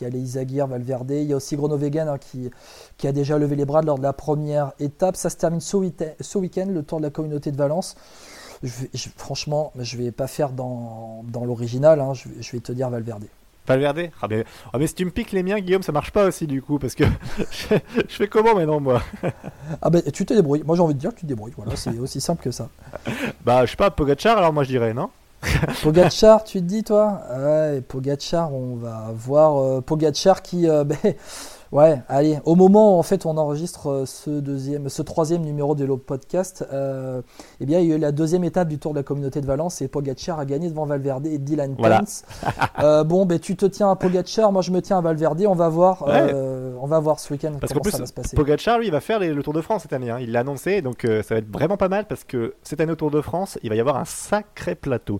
[0.00, 2.50] Il y a les Isaguirre, Valverde, il y a aussi Gronovegan hein, qui,
[2.96, 5.14] qui a déjà levé les bras lors de la première étape.
[5.14, 7.94] Ça se termine ce week-end, le Tour de la communauté de Valence.
[9.18, 12.88] franchement, je ne vais pas faire dans, dans l'original, hein, je, je vais te dire
[12.88, 13.24] Valverde.
[13.66, 16.26] Valverde ah mais, ah mais si tu me piques les miens, Guillaume, ça marche pas
[16.26, 17.04] aussi du coup, parce que
[17.38, 19.02] je, fais comment maintenant moi
[19.82, 21.74] Ah ben tu te débrouilles, moi j'ai envie de dire que tu te débrouilles, voilà,
[21.76, 22.68] c'est aussi simple que ça.
[23.44, 25.10] Bah je sais pas, Pogachar alors moi je dirais, non
[25.82, 27.20] Pogachar, tu te dis toi?
[27.36, 30.68] Ouais, Pogachar, on va voir euh, Pogachar qui...
[30.68, 30.96] Euh, ben,
[31.74, 35.74] Ouais, allez, au moment où en fait on enregistre euh, ce deuxième, ce troisième numéro
[35.74, 37.20] de le podcast, euh,
[37.58, 39.46] eh bien il y a eu la deuxième étape du Tour de la Communauté de
[39.46, 42.02] Valence et Pogacar a gagné devant Valverde et Dylan voilà.
[42.78, 45.56] euh, bon, ben tu te tiens à Pogacar, moi je me tiens à Valverde, on
[45.56, 48.36] va voir, euh, on va voir ce week-end comment ça va se passer.
[48.36, 50.18] Pogacar lui il va faire le Tour de France cette année, hein.
[50.20, 52.96] il l'a annoncé, donc ça va être vraiment pas mal parce que cette année au
[52.96, 55.18] Tour de France il va y avoir un sacré plateau.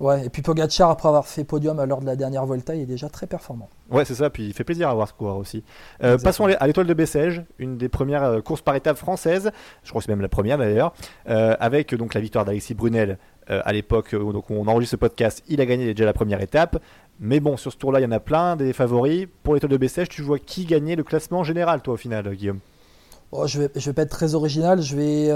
[0.00, 2.86] Ouais, et puis Pogacar, après avoir fait podium lors de la dernière Volta, il est
[2.86, 3.68] déjà très performant.
[3.90, 5.62] Ouais, c'est ça, puis il fait plaisir à voir ce coureur aussi.
[6.02, 9.50] Euh, passons à l'étoile de Bessèges, une des premières euh, courses par étape françaises,
[9.84, 10.94] je crois que c'est même la première d'ailleurs,
[11.28, 15.60] euh, avec donc la victoire d'Alexis Brunel à l'époque où on enregistre ce podcast, il
[15.60, 16.80] a gagné déjà la première étape.
[17.18, 19.26] Mais bon, sur ce tour-là, il y en a plein, des favoris.
[19.42, 22.60] Pour l'étoile de Bessèges, tu vois qui gagnait le classement général, toi, au final, Guillaume?
[23.32, 25.32] Oh, Je vais, je vais pas être très original, je vais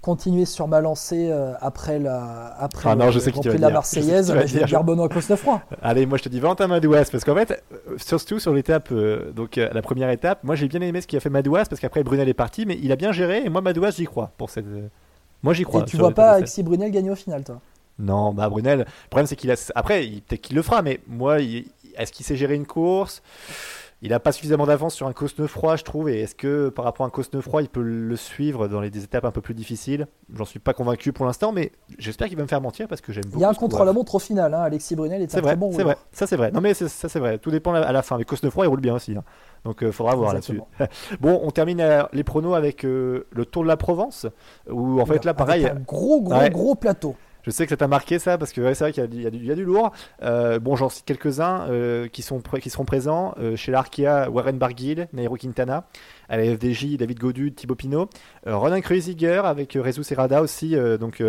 [0.00, 4.32] continuer sur ma lancée euh, après la après ah non, je sais de la Marseillaise,
[4.32, 5.60] je, je vais dire Benoît Cosnefroy.
[5.82, 9.32] Allez, moi je te dis Valentin Madouas parce qu'en fait, euh, surtout sur l'étape, euh,
[9.32, 12.02] donc la première étape, moi j'ai bien aimé ce qu'il a fait Madouas parce qu'après
[12.04, 14.66] Brunel est parti, mais il a bien géré et moi Madouas j'y crois pour cette.
[15.42, 15.82] Moi j'y crois.
[15.82, 17.60] Et tu vois pas Alexis Brunel gagner au final, toi?
[17.98, 18.80] Non, bah Brunel.
[18.80, 19.72] Le problème c'est qu'il a.
[19.74, 23.22] Après, peut-être qu'il le fera, mais moi, est-ce qu'il sait gérer une course?
[24.02, 26.10] Il n'a pas suffisamment d'avance sur un Cosnefroy, je trouve.
[26.10, 29.04] Et est-ce que par rapport à un Cosnefroy, il peut le suivre dans les des
[29.04, 30.06] étapes un peu plus difficiles?
[30.34, 33.12] J'en suis pas convaincu pour l'instant, mais j'espère qu'il va me faire mentir parce que
[33.12, 33.38] j'aime beaucoup.
[33.38, 34.52] Il y a un contre-la-montre au final.
[34.52, 34.60] Hein.
[34.60, 35.72] Alexis Brunel est, un vrai, très bon.
[35.72, 36.50] C'est vrai, ça c'est vrai.
[36.50, 37.38] Non mais ça c'est vrai.
[37.38, 38.18] Tout dépend à la fin.
[38.18, 39.16] Mais Cosnefroy, il roule bien aussi.
[39.16, 39.24] Hein.
[39.64, 40.60] Donc il euh, faudra voir là-dessus.
[41.20, 44.26] bon, on termine euh, les pronos avec euh, le Tour de la Provence,
[44.70, 45.66] où en fait là pareil.
[45.66, 47.16] un gros gros gros plateau.
[47.46, 49.64] Je sais que ça t'a marqué ça parce que c'est vrai qu'il y, a du-
[49.64, 49.92] lourd.
[50.22, 55.36] Euh, bon, j'en cite quelques-uns euh, qui, seront présents euh, chez l'Arkea, Warren Barguil, Nairo
[55.36, 55.86] Quintana,
[56.28, 58.10] à la FDJ, David Godu, Thibaut Pinot,
[58.44, 61.22] Ronan Kreuziger avec Rezu Serrada aussi, donc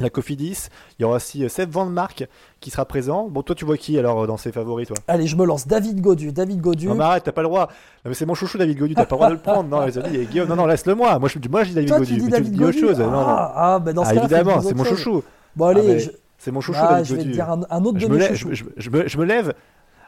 [0.00, 0.68] la Cofidis.
[0.98, 2.26] Il y aura aussi euh, Seb Van Mark
[2.60, 3.28] qui sera présent.
[3.28, 4.96] Bon, toi, tu vois qui alors dans ses favoris, toi?
[5.08, 5.66] Allez, je me lance.
[5.66, 6.32] David Godu.
[6.32, 6.86] David Godu.
[6.88, 7.66] Non, mais arrête, t'as pas le droit.
[8.04, 9.68] Non, mais c'est mon chouchou, David Godu, t'as pas le droit de le prendre.
[9.68, 11.18] Non, les amis, Guillaume, non, non, laisse-le moi.
[11.18, 12.10] Moi, je, moi, je dis David Toi, Godu.
[12.12, 12.98] tu dis mais David tu dis autre chose.
[13.00, 13.18] Non, non.
[13.26, 13.52] Ah,
[13.84, 15.22] ah, dans ce Ah, évidemment, c'est mon chouchou.
[15.56, 17.34] Bon, allez, Ah, je, C'est mon chouchou, ah, David je vais te Godu.
[17.34, 18.54] dire un, un autre je de me, mes lève, chouchous.
[18.54, 19.54] je, je- je me, je me lève.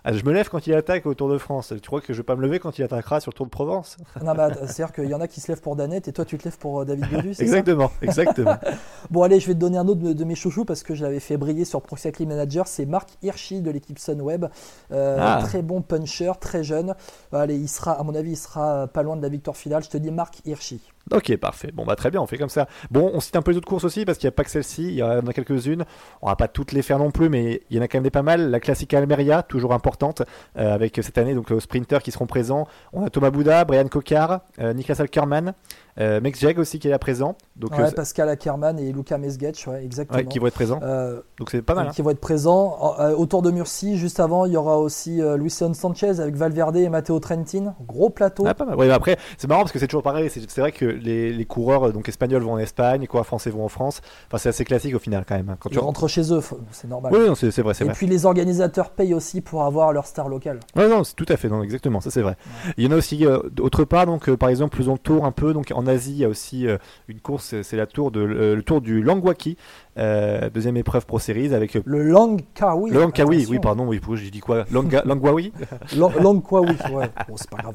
[0.05, 1.72] Ah, je me lève quand il attaque au Tour de France.
[1.82, 3.51] Tu crois que je vais pas me lever quand il attaquera sur le Tour de
[3.51, 3.96] Provence?
[4.22, 6.38] Non, attends, c'est-à-dire qu'il y en a qui se lèvent pour Danette et toi, tu
[6.38, 8.57] te lèves pour euh, David Godu, Exactement, exactement.
[9.11, 11.03] Bon, allez, je vais te donner un autre de, de mes chouchous parce que je
[11.05, 12.66] l'avais fait briller sur Pro Cycling Manager.
[12.66, 14.46] C'est Marc Hirschi de l'équipe Sunweb.
[14.92, 15.40] Euh, Ah.
[15.42, 16.94] Très bon puncher, très jeune.
[17.32, 19.82] Allez, il sera, à mon avis, il sera pas loin de la victoire finale.
[19.82, 20.80] Je te dis Marc Hirschi.
[21.12, 21.70] Ok, parfait.
[21.72, 22.68] Bon, bah très bien, on fait comme ça.
[22.90, 24.51] Bon, on cite un peu les autres courses aussi parce qu'il n'y a pas que
[24.51, 24.84] celle-ci.
[24.84, 25.84] Il y en a quelques-unes.
[26.22, 28.05] On va pas toutes les faire non plus, mais il y en a quand même
[28.05, 28.51] des pas mal.
[28.51, 30.22] La Classica Almeria, toujours importante,
[30.57, 32.66] euh, avec cette année donc les sprinters qui seront présents.
[32.92, 35.55] On a Thomas Bouda, Brian Cocard, euh, Niklas Alkerman,
[36.01, 37.36] euh, Mex Jag aussi qui est là présent.
[37.57, 40.18] Donc, Ouais, euh, Pascal Ackermann et Luca Mesgetch, ouais, exactement.
[40.18, 40.80] ouais, qui vont être présents.
[40.82, 41.88] Euh, Donc c'est pas mal.
[41.88, 41.90] hein.
[41.94, 42.94] qui vont être présents.
[42.98, 46.88] Euh, autour de Murcie, juste avant, il y aura aussi Luisson Sanchez avec Valverde et
[46.88, 47.74] Matteo Trentin.
[47.86, 48.44] Gros plateau.
[48.46, 48.76] Ah, pas mal.
[48.76, 50.30] Ouais, mais après, c'est marrant parce que c'est toujours pareil.
[50.30, 53.64] C'est vrai que les, les coureurs donc espagnols vont en Espagne, les coureurs français vont
[53.64, 54.01] en France.
[54.28, 55.51] Enfin, c'est assez classique au final quand même.
[55.51, 55.57] hein.
[55.61, 56.40] Quand Ils tu rentrent chez eux,
[56.70, 57.12] c'est normal.
[57.14, 57.92] Oui, c'est c'est vrai, et vrai.
[57.94, 60.61] puis les organisateurs payent aussi pour avoir leur star locale.
[60.76, 62.36] Ouais, non, c'est tout à fait, non, exactement, ça c'est vrai.
[62.76, 65.53] Il y en a aussi d'autre part, donc par exemple, plus le tour un peu,
[65.53, 66.78] donc en Asie, il y a aussi euh,
[67.09, 69.57] une course, c'est- la tour de euh, le tour du Langwaki,
[69.99, 72.91] euh, deuxième épreuve Pro Series avec Le Langkawi.
[72.91, 74.64] le Langkawi, oui, pardon, oui, j'ai dit quoi?
[74.72, 75.53] Langa, Langwawi?
[75.97, 77.11] Lang- Langkawi, ouais.
[77.28, 77.74] Bon, c'est pas grave.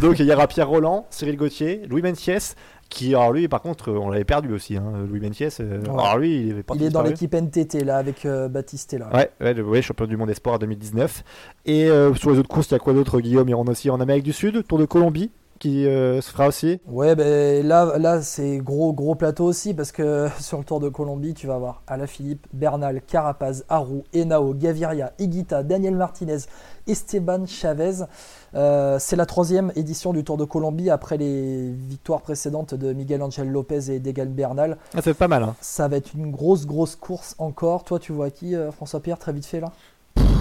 [0.00, 2.54] donc il y aura Pierre Roland, Cyril Gauthier, Louis Mentiès,
[2.90, 5.58] qui, alors lui, par contre, on l'avait perdu aussi, hein, Louis Mentiès.
[5.60, 5.88] euh, Ouais.
[5.88, 9.08] Alors lui, il est parti Il est dans l'équipe NTT là avec euh, Baptiste là.
[9.12, 11.24] Ouais, ouais, champion du monde espoir 2019.
[11.66, 13.52] Et euh, sur les autres courses, il y a quoi d'autre, Guillaume?
[13.54, 16.80] Rentrent aussi en Amérique du Sud, Tour de Colombie, qui euh, se fera aussi.
[16.86, 20.88] Ouais, ben là, là c'est gros, gros plateau aussi parce que sur le Tour de
[20.88, 26.38] Colombie, tu vas avoir Alaphilippe, Bernal, Carapaz, Arou, Henao, Gaviria, Higuita, Daniel Martinez,
[26.86, 28.04] Esteban Chavez.
[28.54, 33.22] Euh, c'est la troisième édition du Tour de Colombie après les victoires précédentes de Miguel
[33.22, 34.76] Angel Lopez et d'Egal Bernal.
[34.94, 35.56] Ah, c'est pas mal, hein.
[35.60, 37.84] Ça va être une grosse, grosse course encore.
[37.84, 39.72] Toi, tu vois qui, euh, François Pierre, très vite fait là?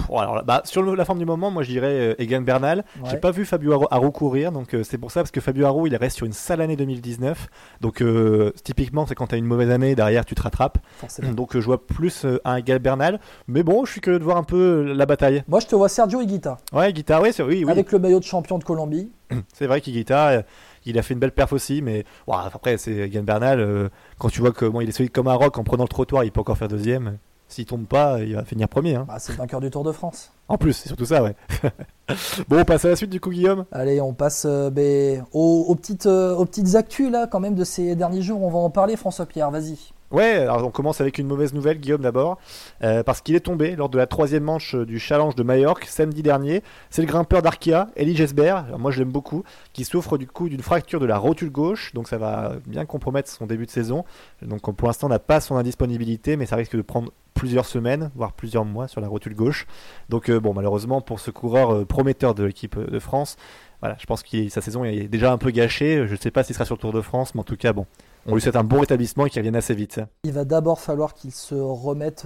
[0.07, 2.83] Bon, alors, bah, sur le- la forme du moment, moi je dirais euh, Egan Bernal.
[3.01, 3.09] Ouais.
[3.11, 5.65] J'ai pas vu Fabio Haro, Haro courir, donc euh, c'est pour ça parce que Fabio
[5.65, 7.47] Haro il reste sur une sale année 2019.
[7.81, 10.77] Donc euh, typiquement, c'est quand t'as une mauvaise année derrière, tu te rattrapes.
[10.97, 11.31] Forcément.
[11.31, 14.43] Donc je vois plus un Egan Bernal, mais bon, je suis curieux de voir un
[14.43, 15.43] peu la bataille.
[15.47, 17.71] Moi, je te vois Sergio Higuita Ouais, guitare, ouais, c'est- oui, oui.
[17.71, 19.11] avec le maillot de champion de Colombie.
[19.53, 20.41] C'est vrai qu'Iguita, euh,
[20.85, 23.59] il a fait une belle perf aussi, mais bon, après c'est Egan Bernal.
[23.59, 26.23] euh, quand tu vois comment il est solide comme un roc en prenant le trottoir,
[26.23, 27.17] il peut encore faire deuxième.
[27.53, 28.95] S'il tombe pas, il va finir premier.
[28.95, 29.05] hein.
[29.07, 30.31] Bah, c'est le vainqueur du Tour de France.
[30.47, 31.35] En plus, c'est surtout ça, ouais.
[32.49, 33.65] bon, on passe à la suite du coup, Guillaume.
[33.71, 37.53] Allez, on passe euh, ben, aux, aux petites, euh, aux petites actus là, quand même,
[37.53, 38.41] de ces derniers jours.
[38.41, 39.77] On va en parler, François Pierre, vas-y.
[40.13, 42.37] Ouais, alors on commence avec une mauvaise nouvelle, Guillaume d'abord,
[42.83, 45.85] euh, parce qu'il est tombé lors de la troisième manche euh, du challenge de Majorque
[45.85, 46.61] samedi dernier.
[46.91, 49.43] C'est le grimpeur d'Arkea, Elie Gesbert, moi je l'aime beaucoup,
[49.73, 53.27] qui souffre du coup d'une fracture de la rotule gauche, donc ça va bien compromettre
[53.27, 54.05] son début de saison.
[54.43, 57.65] Donc on- pour l'instant on n'a pas son indisponibilité, mais ça risque de prendre plusieurs
[57.65, 59.65] semaines, voire plusieurs mois sur la rotule gauche.
[60.09, 63.35] Donc euh, bon, malheureusement pour ce coureur prometteur de l'équipe de France,
[63.79, 66.05] voilà, je pense que sa saison est déjà un peu gâchée.
[66.05, 67.73] Je ne sais pas s'il sera sur le Tour de France, mais en tout cas
[67.73, 67.87] bon.
[68.25, 69.99] On lui souhaite un bon rétablissement et qu'il revienne assez vite.
[70.23, 72.25] Il va d'abord falloir qu'il se remette,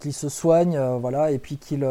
[0.00, 1.84] qu'il se soigne, euh, voilà, et puis qu'il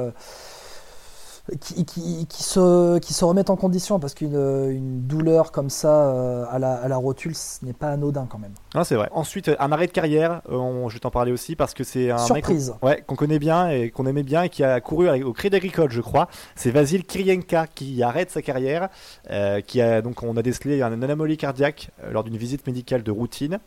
[1.60, 4.36] qu'il se, qu'il se remette en condition, parce qu'une
[4.70, 8.38] une douleur comme ça euh, à, la, à la rotule, ce n'est pas anodin quand
[8.40, 8.52] même.
[8.76, 9.10] Non, c'est vrai.
[9.14, 12.12] Ensuite, un arrêt de carrière, euh, on- je vais t'en parler aussi parce que c'est
[12.12, 12.70] un Surprise.
[12.70, 15.26] mec qu'on- ouais, qu'on connaît bien et qu'on aimait bien et qui a couru avec-
[15.26, 16.28] au Crédit Agricole, je crois.
[16.56, 18.90] C'est Vasil Kirienka qui arrête sa carrière,
[19.32, 23.04] euh, qui a donc on a décelé un anomalie cardiaque euh, lors d'une visite médicale
[23.04, 23.60] de routine.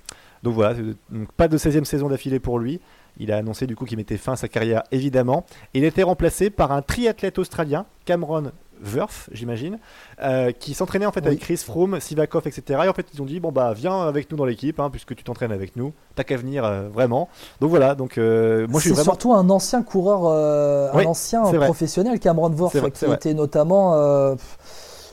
[0.43, 0.74] Donc voilà,
[1.11, 2.81] donc pas de 16e saison d'affilée pour lui.
[3.19, 5.45] Il a annoncé du coup qu'il mettait fin à sa carrière évidemment.
[5.75, 8.53] Il était remplacé par un triathlète australien, Cameron
[8.83, 9.79] Wurf, j'imagine,
[10.23, 11.27] euh, qui s'entraînait en fait Oui.
[11.29, 12.81] avec Chris Froome, Sivakov, etc.
[12.85, 15.15] Et en fait ils ont dit bon bah viens avec nous dans l'équipe, hein, puisque
[15.15, 17.29] tu t'entraînes avec nous, t'as qu'à venir euh, vraiment.
[17.61, 21.43] Donc voilà, donc euh, moi je suis vraiment surtout un ancien coureur, Oui, un ancien
[21.43, 23.95] professionnel, Cameron vrai, qui était notamment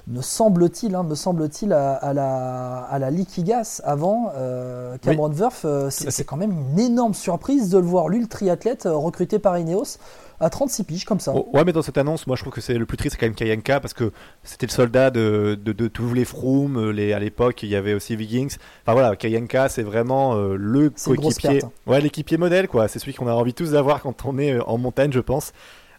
[0.07, 5.65] me semble-t-il, hein, me semble-t-il, à, à la, à la Liquigas avant euh, Cameron Wurf.
[5.65, 8.95] euh, c'est, c'est quand même une énorme surprise de le voir, lui, le triathlète, euh,
[8.95, 9.97] recruté par Ineos,
[10.39, 11.33] à 36 piges comme ça.
[11.35, 13.19] Oh, ouais, mais dans cette annonce, moi je trouve que c'est le plus triste, c'est
[13.19, 14.11] quand même Kayanka parce que
[14.43, 16.91] c'était le soldat de, de, de tous les Froome.
[16.91, 18.47] Les, à l'époque, il y avait aussi Wiggins.
[18.85, 21.61] Enfin voilà, Kayanka, c'est vraiment euh, le coéquipier.
[21.85, 22.87] Ouais, l'équipier modèle, quoi.
[22.87, 25.51] C'est celui qu'on a envie tous d'avoir quand on est en montagne, je pense.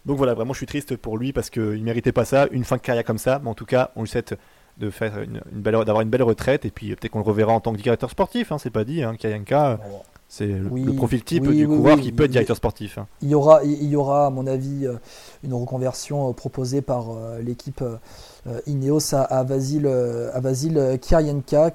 [0.08, 2.76] Donc voilà, vraiment, je suis triste pour lui parce qu'il méritait pas ça, une fin
[2.76, 3.40] de carrière comme ça.
[3.42, 4.34] Mais en tout cas, on lui souhaite
[4.78, 7.52] de faire une, belle, d'avoir une belle retraite et puis euh, peut-être qu'on le reverra
[7.52, 8.50] en tant que directeur sportif.
[8.50, 9.78] Hein, c'est pas dit, hein, Kayanka.
[10.30, 12.98] C'est le- Oui, le profil type oui, du oui, coureur qui peut être directeur sportif.
[12.98, 13.06] hein.
[13.22, 14.94] Il y aura, il y aura à mon avis, euh,
[15.42, 17.82] une reconversion euh, proposée par euh, l'équipe
[18.66, 20.98] Ineos à, Vasil, à Vasil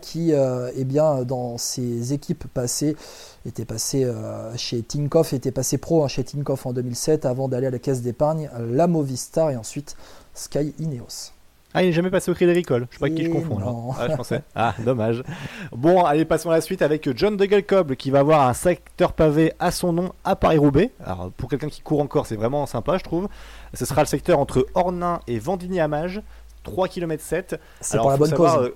[0.01, 2.95] qui, eh bien, dans ses équipes passées,
[3.45, 4.11] était passé
[4.55, 8.01] chez Tinkoff, était passé pro hein, chez Tinkoff en 2007 avant d'aller à la caisse
[8.01, 9.95] d'épargne, la Movistar et ensuite
[10.33, 11.31] Sky Ineos.
[11.74, 12.88] Ah, il n'est jamais passé au cri agricole.
[12.91, 13.91] Je sais pas qui je confonds non.
[13.99, 14.41] Ah, je pensais.
[14.55, 15.24] Ah, dommage.
[15.71, 19.53] Bon, allez, passons à la suite avec John Degelcob qui va avoir un secteur pavé
[19.59, 20.91] à son nom à Paris-Roubaix.
[21.03, 23.28] Alors, pour quelqu'un qui court encore, c'est vraiment sympa, je trouve.
[23.74, 26.21] Ce sera le secteur entre Ornain et Vendigny-Amage,
[26.63, 27.59] 3 km 7.
[27.82, 28.65] C'est pour la bonne savoir, cause.
[28.67, 28.76] euh,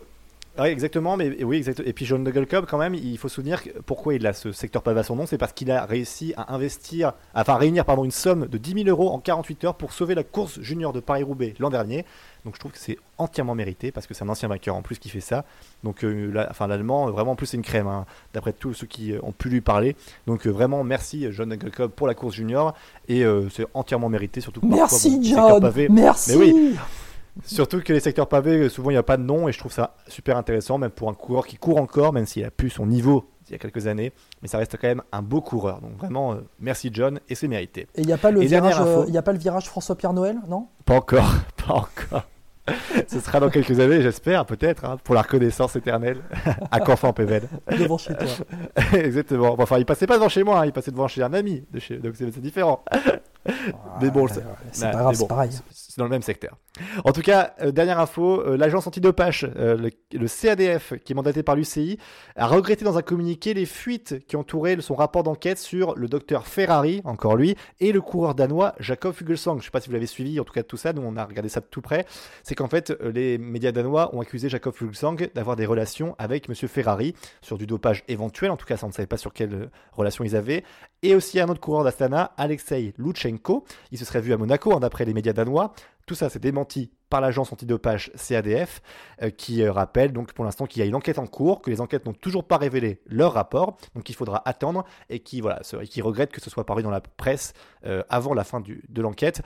[0.60, 1.18] oui, exactement.
[1.18, 1.82] Mais oui, exact.
[1.86, 5.00] Et puis John Degelcob, quand même, il faut souvenir pourquoi il a ce secteur pavé
[5.00, 8.12] à son nom, c'est parce qu'il a réussi à investir, enfin à réunir pardon une
[8.12, 11.54] somme de 10 000 euros en 48 heures pour sauver la course junior de Paris-Roubaix
[11.60, 12.06] l'an dernier.
[12.46, 15.00] Donc je trouve que c'est entièrement mérité parce que c'est un ancien vainqueur en plus
[15.00, 15.44] qui fait ça.
[15.84, 18.74] Donc euh, là- enfin l'allemand, euh, vraiment en plus c'est une crème, hein, d'après tous
[18.74, 19.96] ceux qui euh, ont pu lui parler.
[20.28, 22.74] Donc euh, vraiment merci John Degelcob pour la course junior
[23.10, 24.62] et euh, c'est entièrement mérité surtout.
[24.62, 26.30] que parfois, Merci bon, John, pavés- merci.
[26.32, 26.76] Mais oui.
[27.44, 29.60] Surtout que les secteurs pavés, euh, souvent il n'y a pas de nom et je
[29.60, 32.70] trouve ça super intéressant, même pour un coureur qui court encore, même s'il a pu
[32.70, 34.12] son niveau il y a quelques années,
[34.42, 35.82] mais ça reste quand même un beau coureur.
[35.82, 37.88] Donc vraiment, euh, merci John et c'est mérité.
[37.96, 40.14] Et il n'y a pas le Et virage, euh, y a pas le virage François-Pierre
[40.14, 40.68] Noël, non?
[40.86, 41.34] Pas encore,
[41.68, 42.24] pas encore.
[43.08, 46.18] Ce sera dans quelques années, j'espère, peut-être, hein, pour la reconnaissance éternelle
[46.72, 47.44] à Canfin Pével.
[47.80, 48.28] devant chez toi.
[48.94, 49.56] Exactement.
[49.58, 51.80] Enfin, il passait pas devant chez moi, hein, il passait devant chez un ami, de
[51.80, 51.98] chez...
[51.98, 52.84] donc c'est différent.
[54.02, 54.32] Mais bon, Ouais,
[54.72, 55.50] c'est- pas grave, c'est pareil.
[55.72, 56.58] C'est dans le même secteur.
[57.06, 61.16] En tout cas, euh, dernière info, euh, l'agence antidopage, euh, le, le CADF, qui est
[61.16, 61.98] mandaté par l'UCI,
[62.36, 66.46] a regretté dans un communiqué les fuites qui entouraient son rapport d'enquête sur le docteur
[66.46, 69.54] Ferrari, encore lui, et le coureur danois Jacob Fuglsang.
[69.54, 71.16] Je ne sais pas si vous l'avez suivi, en tout cas tout ça, nous on
[71.18, 72.06] a regardé ça de tout près.
[72.44, 76.48] C'est qu'en fait, euh, les médias danois ont accusé Jacob Fuglsang d'avoir des relations avec
[76.48, 79.34] Monsieur Ferrari sur du dopage éventuel, en tout cas ça on ne savait pas sur
[79.34, 80.64] quelle relation ils avaient,
[81.02, 83.37] et aussi un autre coureur d'Astana, Alexei Lutsenko.
[83.92, 85.74] Il se serait vu à Monaco, hein, d'après les médias danois.
[86.06, 88.82] Tout ça, c'est démenti par l'agence antidopage CADF,
[89.22, 91.70] euh, qui euh, rappelle donc pour l'instant qu'il y a une enquête en cours, que
[91.70, 96.32] les enquêtes n'ont toujours pas révélé leur rapport, donc il faudra attendre, et qui regrette
[96.32, 97.54] que ce soit paru dans la presse
[97.86, 99.42] euh, avant la fin de l'enquête.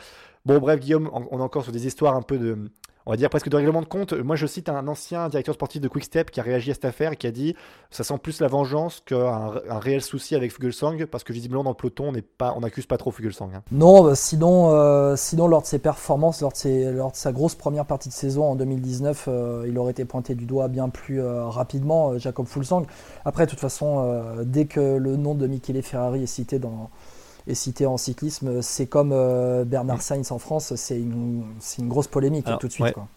[0.45, 2.71] Bon, bref, Guillaume, on est encore sur des histoires un peu de,
[3.05, 4.13] on va dire presque de règlement de compte.
[4.13, 7.13] Moi, je cite un ancien directeur sportif de Quickstep qui a réagi à cette affaire
[7.13, 7.55] et qui a dit
[7.89, 11.71] ça sent plus la vengeance qu'un un réel souci avec Fuglsang, parce que visiblement dans
[11.71, 13.51] le peloton, on n'accuse pas trop Fuglsang.
[13.53, 13.63] hein.
[13.71, 18.09] Non, bah, sinon, euh, sinon, lors de ses performances, lors de, sa grosse première partie
[18.09, 22.17] de saison en 2019, euh, il aurait été pointé du doigt bien plus euh, rapidement,
[22.17, 22.83] Jacob Fulsang.
[23.25, 26.89] Après, de toute façon, dès que le nom de Michele Ferrari est cité, dans,
[27.47, 31.89] est cité en cyclisme, c'est comme euh, Bernard Sainz en France, c'est une, c'est une
[31.89, 32.85] grosse polémique Alors, tout de suite.
[32.85, 32.93] ouais.
[32.93, 33.07] quoi.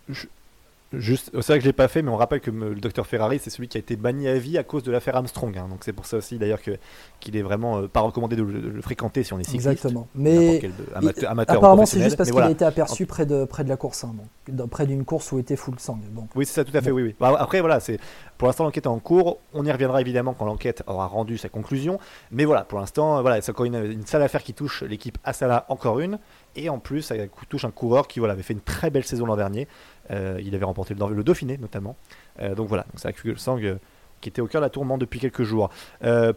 [0.99, 3.39] Juste, c'est vrai que je l'ai pas fait, mais on rappelle que le docteur Ferrari,
[3.43, 5.57] c'est celui qui a été banni à vie à cause de l'affaire Armstrong.
[5.59, 5.67] hein.
[5.69, 6.73] Donc c'est pour ça aussi d'ailleurs que
[7.21, 9.67] qu'il est vraiment euh, pas recommandé de, le- de le fréquenter si on est cycliste.
[9.67, 10.09] Exactement.
[10.15, 10.95] Mais quel de-
[11.27, 12.49] amateur, apparemment, c'est juste parce qu'il voilà.
[12.49, 14.15] a été aperçu près de, près de la course, hein,
[14.49, 15.99] donc, près d'une course où était Fulsang.
[16.15, 17.15] Donc, Oui, c'est ça, tout à fait, oui, oui.
[17.19, 17.99] Bah, après, voilà, c'est
[18.39, 19.39] pour l'instant l'enquête est en cours.
[19.53, 21.99] On y reviendra évidemment quand l'enquête aura rendu sa conclusion.
[22.31, 25.19] Mais voilà, pour l'instant, euh, voilà, c'est encore une, une sale affaire qui touche l'équipe
[25.25, 26.19] Asala, encore une.
[26.57, 27.15] Et en plus, ça
[27.49, 29.67] touche un coureur qui voilà, avait fait une très belle saison l'an dernier.
[30.11, 31.97] Euh, il avait remporté le, le Dauphiné notamment.
[32.41, 33.77] Euh, donc voilà, donc c'est Sang euh,
[34.21, 35.71] qui était au cœur de la tourmente depuis quelques jours.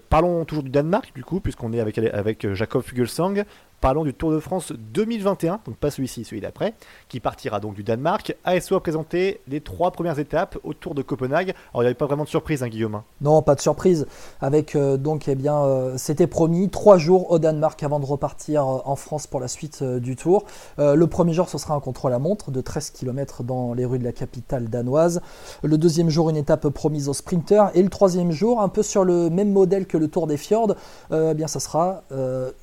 [0.09, 3.43] Parlons toujours du Danemark, du coup, puisqu'on est avec, avec Jacob Fuglsang.
[3.80, 6.73] Parlons du Tour de France 2021, donc pas celui-ci, celui d'après,
[7.09, 8.36] qui partira donc du Danemark.
[8.43, 11.49] ASO a présenté les trois premières étapes au Tour de Copenhague.
[11.71, 12.95] Alors il n'y avait pas vraiment de surprise, hein, Guillaume.
[12.95, 13.03] hein.
[13.21, 14.07] Non, pas de surprise.
[14.41, 18.63] Avec euh, donc, eh bien, euh, c'était promis trois jours au Danemark avant de repartir
[18.63, 20.45] euh, en France pour la suite du tour.
[20.80, 23.99] Le premier jour, ce sera un contrôle à montre de 13 km dans les rues
[23.99, 25.21] de la capitale danoise.
[25.61, 27.69] Le deuxième jour, une étape promise aux sprinters.
[27.75, 30.75] Et le troisième jour, un peu sur le même modèle que le Tour des Fjords,
[31.13, 32.01] eh bien, ça sera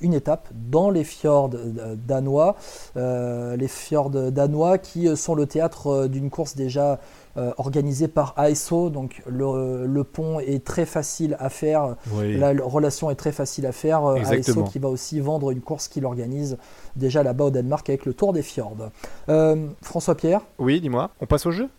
[0.01, 2.57] une étape dans les fjords euh, danois.
[2.97, 6.99] Euh, les fjords danois qui euh, sont le théâtre d'une course déjà
[7.37, 8.89] euh, organisée par ASO.
[8.89, 11.95] Donc le, le pont est très facile à faire.
[12.21, 14.15] La relation est très facile à faire.
[14.17, 14.63] Exactement.
[14.63, 16.57] ASO qui va aussi vendre une course qu'il organise
[16.95, 18.89] déjà là-bas au Danemark avec le Tour des Fjords.
[19.29, 21.69] Euh, François Pierre, Oui, dis-moi, on passe au jeu?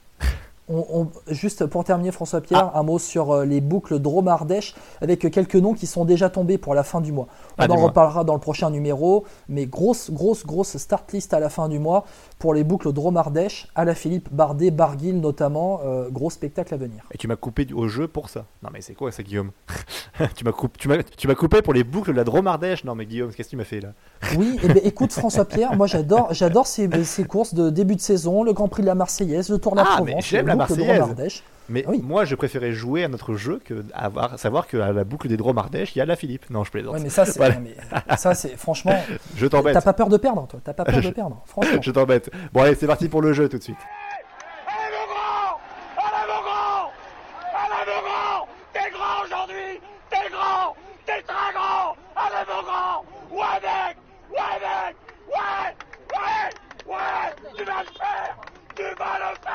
[0.69, 2.81] On, juste pour terminer, François Pierre, ah.
[2.81, 6.75] un mot sur euh, les boucles Dromardèche avec quelques noms qui sont déjà tombés pour
[6.75, 7.29] la fin du mois.
[7.59, 11.41] On ah, en reparlera dans le prochain numéro, mais grosse, grosse, grosse start list à
[11.41, 12.05] la fin du mois
[12.39, 15.81] pour les boucles Dromardèche, à la Philippe, Bardet, Barguil notamment.
[15.85, 17.05] Euh, gros spectacle à venir.
[17.13, 18.47] Et tu m'as coupé au jeu pour ça.
[18.63, 19.51] Non, mais c'est quoi ça, Guillaume
[20.37, 22.85] Tu m'as coupé, tu coupé pour les boucles de la Dromardèche.
[22.85, 23.93] Non, mais Guillaume, qu'est-ce que tu m'as fait là
[24.37, 28.01] Oui, eh ben, écoute, François Pierre, moi j'adore, j'adore ces, ces, courses de début de
[28.01, 30.25] saison, le Grand Prix de la Marseillaise, le Tour de la ah, Provence,
[30.57, 31.43] la Marseillaise.
[31.69, 35.27] Mais ah moi, je préférais jouer à notre jeu que avoir, savoir qu'à la boucle
[35.29, 36.49] des Dromardèche, il y a la Philippe.
[36.51, 36.95] Non, je plaisante.
[36.95, 37.25] Ouais, mais ça,
[38.35, 38.97] c'est, franchement.
[39.37, 39.75] je t'embête.
[39.75, 41.79] T'as pas peur de perdre, toi T'as pas peur de perdre, franchement.
[41.83, 42.31] je t'embête.
[42.53, 43.77] Bon, allez, c'est parti pour le jeu tout de suite.
[44.69, 45.59] Allez, mon grand
[45.99, 46.93] Allez, mon grand
[47.53, 49.81] Allez, mon grand T'es grand aujourd'hui
[50.11, 53.97] T'es grand T'es très grand Allez, mon grand Ouais, mec
[54.31, 54.97] Ouais, mec
[55.27, 55.75] Ouais
[56.15, 58.37] Ouais Ouais Tu vas le faire
[58.77, 59.46] Tu vas le faire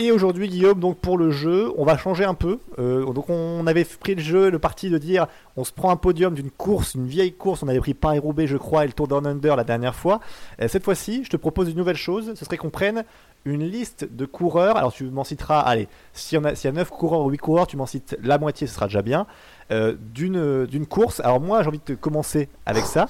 [0.00, 2.60] et aujourd'hui, Guillaume, donc pour le jeu, on va changer un peu.
[2.78, 5.26] Euh, donc on avait pris le jeu, le parti de dire,
[5.56, 7.64] on se prend un podium d'une course, une vieille course.
[7.64, 10.20] On avait pris Paris-Roubaix, je crois, et le Tour Down Under la dernière fois.
[10.62, 12.32] Euh, cette fois-ci, je te propose une nouvelle chose.
[12.36, 13.04] Ce serait qu'on prenne
[13.44, 14.76] une liste de coureurs.
[14.76, 17.66] Alors tu m'en citeras, allez, s'il y, a, y a 9 coureurs ou 8 coureurs,
[17.66, 19.26] tu m'en cites la moitié, ce sera déjà bien.
[19.72, 21.18] Euh, d'une course.
[21.20, 23.08] Alors moi, j'ai envie de commencer avec ça.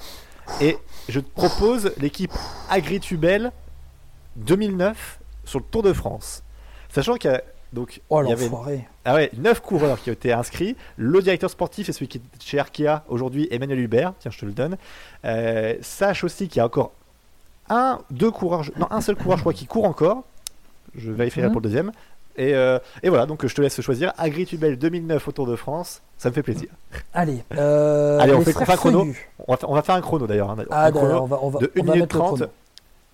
[0.59, 0.75] Et
[1.07, 2.33] je te propose l'équipe
[2.67, 3.51] Agritubel
[4.37, 6.43] 2009 sur le Tour de France.
[6.89, 8.49] Sachant qu'il y a donc oh, il y avait
[9.05, 10.75] ah ouais, 9 coureurs qui ont été inscrits.
[10.97, 14.13] Le directeur sportif est celui qui est chez Arkea aujourd'hui, Emmanuel Hubert.
[14.19, 14.77] Tiens, je te le donne.
[15.25, 16.91] Euh, sache aussi qu'il y a encore
[17.69, 20.23] un, deux coureurs, non un seul coureur, je crois, qui court encore.
[20.95, 21.53] Je vérifierai mhm.
[21.53, 21.91] pour le deuxième.
[22.37, 24.13] Et, euh, et, voilà, donc je te laisse choisir.
[24.17, 26.69] Agritubel 2009 au Tour de France, ça me fait plaisir.
[27.13, 29.07] Allez, euh, Allez on, fait, un chrono.
[29.47, 30.49] On va, on va, faire un chrono d'ailleurs.
[30.49, 32.43] Hein, ah, on va, on va, de 1 minute 30.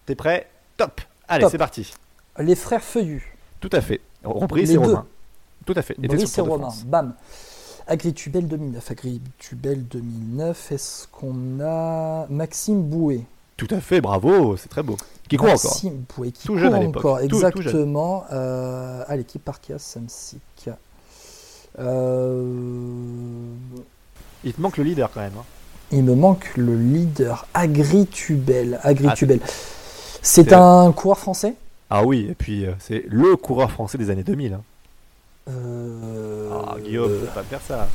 [0.05, 0.47] T'es prêt?
[0.77, 1.91] Top Allez, c'est parti.
[2.37, 3.34] Les frères Feuillus.
[3.67, 4.01] Tout à fait.
[4.23, 5.05] Brice et Romain.
[5.65, 5.95] Tout à fait.
[5.99, 6.69] Brice et Romain.
[6.85, 7.13] Bam.
[7.87, 8.91] Agritubel 2009.
[8.91, 10.71] Agritubel 2009.
[10.71, 13.21] Est-ce qu'on a Maxime Bouet?
[13.57, 14.97] Tout à fait, bravo, c'est très beau.
[15.27, 15.63] Qui court encore?
[15.63, 18.25] Maxime Bouet, qui tout court encore, exactement.
[18.31, 20.69] euh, à l'équipe Parkia Samsic.
[21.79, 22.43] Euh...
[24.43, 25.33] Il te manque le leader quand même.
[25.39, 25.43] Hein.
[25.91, 27.47] Il me manque le leader.
[27.55, 28.79] Agritubel.
[28.83, 29.39] Agritubel.
[29.43, 29.47] Ah,
[30.21, 31.55] c'est un coureur français?
[31.89, 34.53] Ah oui, et puis euh, c'est le coureur français des années 2000.
[34.53, 34.61] Hein.
[35.49, 36.49] Euh...
[36.51, 37.25] Ah, Guillaume, euh...
[37.33, 37.87] pas faire ça.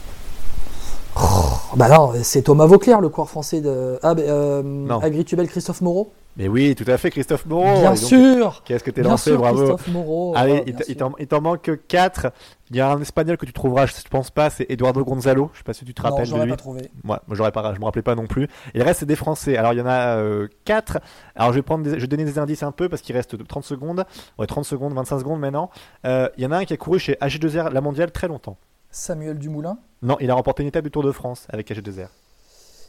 [1.17, 3.99] Oh, bah non, c'est Thomas Vauclair, le coureur français de.
[4.03, 7.81] Ah, bah, euh, Agritubel Christophe Moreau mais oui, tout à fait, Christophe Moreau.
[7.81, 8.63] Bien sûr.
[8.65, 9.59] Qu'est-ce que t'es lancé, bravo.
[9.59, 10.33] Christophe Moreau.
[10.37, 12.33] Allez, il t'en manque 4.
[12.71, 15.51] Il y a un espagnol que tu trouveras, je pense pas, c'est Eduardo Gonzalo.
[15.53, 16.51] Je sais pas si tu te rappelles non, de lui.
[16.51, 16.91] pas trouvé.
[17.03, 18.45] Moi, j'aurais pas, je me rappelais pas non plus.
[18.75, 19.57] Et le reste, c'est des Français.
[19.57, 20.97] Alors, il y en a 4.
[20.97, 20.99] Euh,
[21.35, 23.65] Alors, je vais prendre, je vais donner des indices un peu parce qu'il reste 30
[23.65, 24.05] secondes.
[24.39, 25.71] Ouais, 30 secondes, 25 secondes maintenant.
[26.07, 28.57] Euh, il y en a un qui a couru chez AG2R, la mondiale, très longtemps.
[28.93, 32.09] Samuel Dumoulin Non, il a remporté une étape du Tour de France avec AG2R.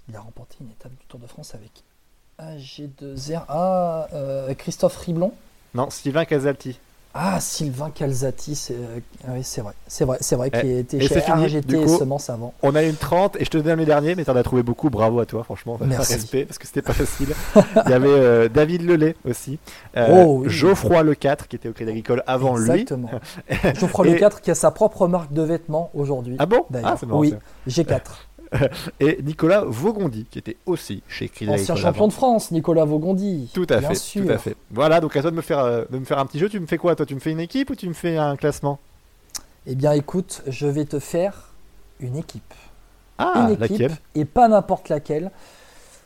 [0.09, 1.83] Il a remporté une étape du Tour de France avec
[2.41, 3.43] AG2R.
[3.47, 5.31] Ah, euh, Christophe Riblon
[5.73, 6.79] Non, Sylvain Casalti.
[7.13, 11.19] Ah, Sylvain Calzati, c'est euh, oui, c'est vrai, c'est vrai, c'est vrai qu'il était chez
[11.19, 12.53] RGT Semences avant.
[12.63, 14.63] On a une 30 et je te donne le dernier, mais tu en as trouvé
[14.63, 14.89] beaucoup.
[14.89, 15.77] Bravo à toi, franchement.
[15.85, 16.13] Merci.
[16.13, 17.35] Respect parce que c'était pas facile.
[17.85, 19.59] Il y avait euh, David Lelay aussi,
[19.97, 22.71] oh, Geoffroy Le 4 qui était au Crédit Agricole avant lui.
[22.71, 23.09] Exactement.
[23.77, 26.37] Geoffroy Le 4 qui a sa propre marque de vêtements aujourd'hui.
[26.39, 26.65] Ah bon?
[26.81, 27.35] Ah, c'est Oui,
[27.67, 27.99] G4.
[28.99, 33.49] et Nicolas Vaugondi, qui était aussi chez Crédit Ancien champion de France, Nicolas Vaugondi.
[33.53, 34.55] Tout à fait, tout à fait.
[34.71, 36.49] Voilà, donc à toi de me faire, euh, de me faire un petit jeu.
[36.49, 37.05] Tu me fais quoi, toi?
[37.05, 38.79] Tu me fais une équipe ou tu me fais un classement?
[39.67, 41.53] Eh bien, écoute, je vais te faire
[41.99, 42.53] une équipe.
[43.17, 45.31] Ah, une équipe et pas n'importe laquelle.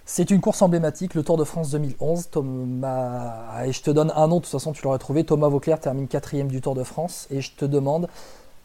[0.07, 2.29] C'est une course emblématique, le Tour de France 2011.
[2.29, 3.63] Thomas...
[3.65, 5.23] Et je te donne un nom, de toute façon tu l'aurais trouvé.
[5.23, 7.27] Thomas Vauclair termine quatrième du Tour de France.
[7.31, 8.07] Et je te demande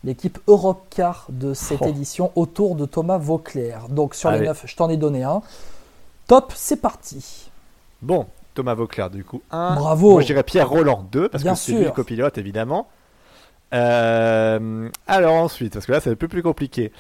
[0.04, 1.88] l'équipe Europe Car de cette oh.
[1.88, 3.88] édition autour de Thomas Vauclair.
[3.88, 5.42] Donc sur les 9, je t'en ai donné un.
[6.26, 7.50] Top, c'est parti.
[8.02, 9.74] Bon, Thomas Vauclair, du coup, 1.
[9.76, 10.12] Bravo.
[10.12, 12.88] Moi, je dirais Pierre Roland, 2, parce que c'est lui le copilote, évidemment.
[13.72, 16.92] Euh, alors ensuite, parce que là, c'est un peu plus compliqué.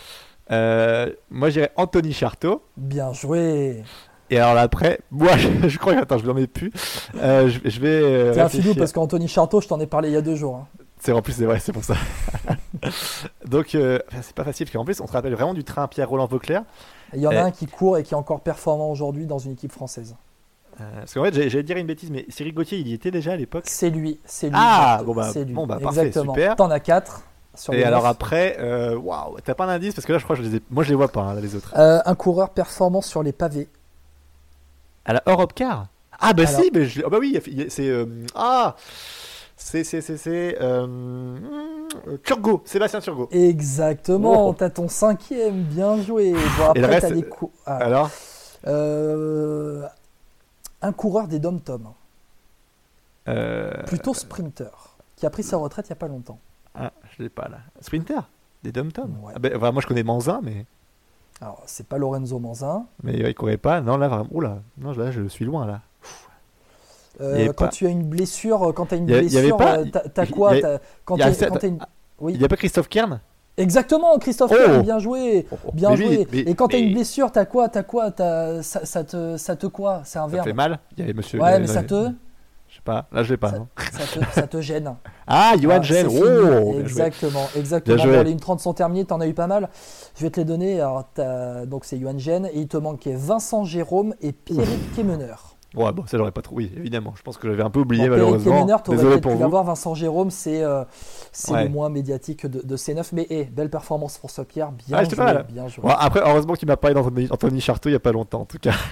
[0.50, 2.62] Euh, moi, je dirais Anthony Charteau.
[2.76, 3.82] Bien joué.
[4.30, 5.36] Et alors là, après, moi,
[5.66, 6.70] je, crois que attends, je n'en ai plus.
[7.16, 8.34] Euh, je, vais.
[8.34, 10.56] c'est un filou parce qu'Anthony Charteau, je t'en ai parlé il y a deux jours.
[10.56, 10.66] Hein.
[11.00, 11.94] C'est en plus c'est vrai, c'est pour ça.
[13.46, 16.08] Donc euh, c'est pas facile parce qu'en plus on se rappelle vraiment du train Pierre
[16.08, 16.62] Roland Vauclair.
[17.14, 19.52] Il y en a un qui court et qui est encore performant aujourd'hui dans une
[19.52, 20.16] équipe française.
[20.80, 23.32] Euh, parce qu'en fait j'allais dire une bêtise, mais Cyril Gauthier il y était déjà
[23.32, 23.64] à l'époque?
[23.66, 24.56] C'est lui, c'est lui.
[24.58, 26.34] Ah bon bah, bon bah parfait, Exactement.
[26.34, 26.56] super.
[26.56, 27.22] T'en as 4
[27.54, 29.94] sur Et alors après, euh, waouh, t'as pas d'indice?
[29.94, 30.62] Parce que là je crois que je les ai...
[30.70, 31.72] moi je les vois pas hein, les autres.
[31.76, 33.68] un coureur performant sur les pavés.
[35.04, 35.88] À la Europe Car?
[36.20, 37.02] Ah bah si, mais je...
[37.04, 37.90] oh, bah oui, c'est
[38.34, 38.76] ah
[39.56, 40.58] C'est, c'est, c'est, c'est.
[40.60, 40.86] Euh,
[42.24, 43.28] Turgot, Sébastien Turgot.
[43.30, 44.54] Exactement, Oh.
[44.56, 46.32] t'as ton cinquième, bien joué.
[46.32, 48.10] Bon, Et le après, reste, t'as des cou- ah, Alors
[48.66, 49.86] euh,
[50.82, 51.88] un coureur des Dom Tom,
[53.28, 54.70] euh, plutôt sprinter,
[55.16, 56.38] qui a pris sa retraite il y a pas longtemps.
[56.74, 57.58] Ah, je l'ai pas là.
[57.80, 58.20] Sprinter
[58.62, 59.32] Des dom tom Ouais.
[59.34, 60.66] ah ben, Moi je connais Manzin, mais,
[61.40, 62.86] Alors, c'est pas Lorenzo Manzin.
[63.02, 63.80] mais euh, il courait pas.
[63.80, 64.26] Non, là vraiment.
[64.30, 65.80] Oula, non, là je suis loin là.
[67.20, 69.84] Euh, quand pas- tu as une blessure, quand tu as une a- blessure, euh,
[70.14, 71.16] t'as- y quoi a- Quand
[71.68, 71.78] une...
[72.20, 72.32] Oui.
[72.34, 73.20] Il y a pas Christophe Kern?
[73.56, 76.28] Exactement, Christophe Oh Kern, bien joué, bien Mais oui, joué.
[76.32, 79.56] mais- Et quand t'as mais- une blessure, t'as quoi T'as quoi ça, ça te, ça
[79.56, 80.02] te quoi?
[80.04, 80.78] C'est un Ça fait mal?
[80.96, 81.40] Il y avait monsieur.
[81.40, 82.08] Ouais, euh, mais ça te,
[82.68, 83.50] Je sais pas, là je l'ai pas.
[83.50, 83.66] ça, non.
[83.92, 84.94] ça te, ça te gêne.
[85.26, 85.98] Ah, Johan fini.
[86.06, 86.80] Oh bien joué.
[86.80, 87.96] Exactement, exactement.
[88.04, 88.06] Bien.
[88.18, 89.68] Bon, les 1.30 sont terminés, t'en as eu pas mal.
[90.16, 90.80] Je vais te les donner.
[90.80, 91.08] Alors,
[91.66, 95.49] donc c'est Johan Gênes et il te manquait Vincent Jérôme et Pierrick Kemeneur.
[95.74, 96.40] Ouais, bon, ça j'aurais pas.
[96.50, 97.14] Oui, évidemment.
[97.16, 98.66] Je pense que j'avais un peu oublié Bon, malheureusement.
[98.88, 99.40] Désolé pour vous.
[99.40, 99.62] l'avoir.
[99.64, 100.82] Vincent Jérôme, c'est euh,
[101.48, 101.64] Ouais.
[101.64, 103.12] le moins médiatique de, de ces neuf.
[103.12, 105.82] Mais hé, belle performance François Pierre, bien Ah, joué, pas bien joué.
[105.82, 108.46] Bon, après, heureusement qu'il m'a parlé d'Anthony Anthony Charteau il y a pas longtemps, en
[108.46, 108.72] tout cas.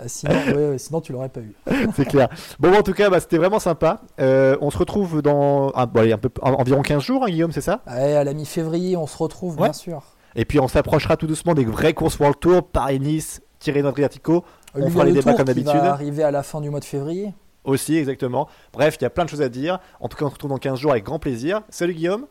[0.00, 1.54] Euh, sinon, ouais, sinon tu l'aurais pas eu.
[1.94, 2.28] c'est clair.
[2.58, 4.00] Bon, en tout cas, bah, c'était vraiment sympa.
[4.20, 7.28] Euh, on se retrouve dans ah, bon, allez, un peu, en- environ 15 jours, hein,
[7.30, 7.80] Guillaume, c'est ça?
[7.86, 10.02] Ouais, à la mi-février, on se retrouve, bien sûr.
[10.34, 14.44] Et puis on s'approchera tout doucement des vraies courses World Tour, Paris-Nice, Tirreno Adriatico.
[14.74, 15.80] On fera les débats Tour comme qui d'habitude.
[15.80, 17.32] va arriver à la fin du mois de février.
[17.64, 18.48] Aussi, exactement.
[18.72, 19.78] Bref, il y a plein de choses à dire.
[20.00, 21.62] En tout cas, on se retrouve dans 15 jours avec grand plaisir.
[21.70, 22.26] Salut Guillaume.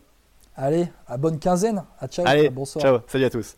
[0.55, 1.83] Allez, à bonne quinzaine.
[1.99, 2.83] À ciao, Allez, bonsoir.
[2.83, 2.97] ciao.
[3.07, 3.55] Salut à tous.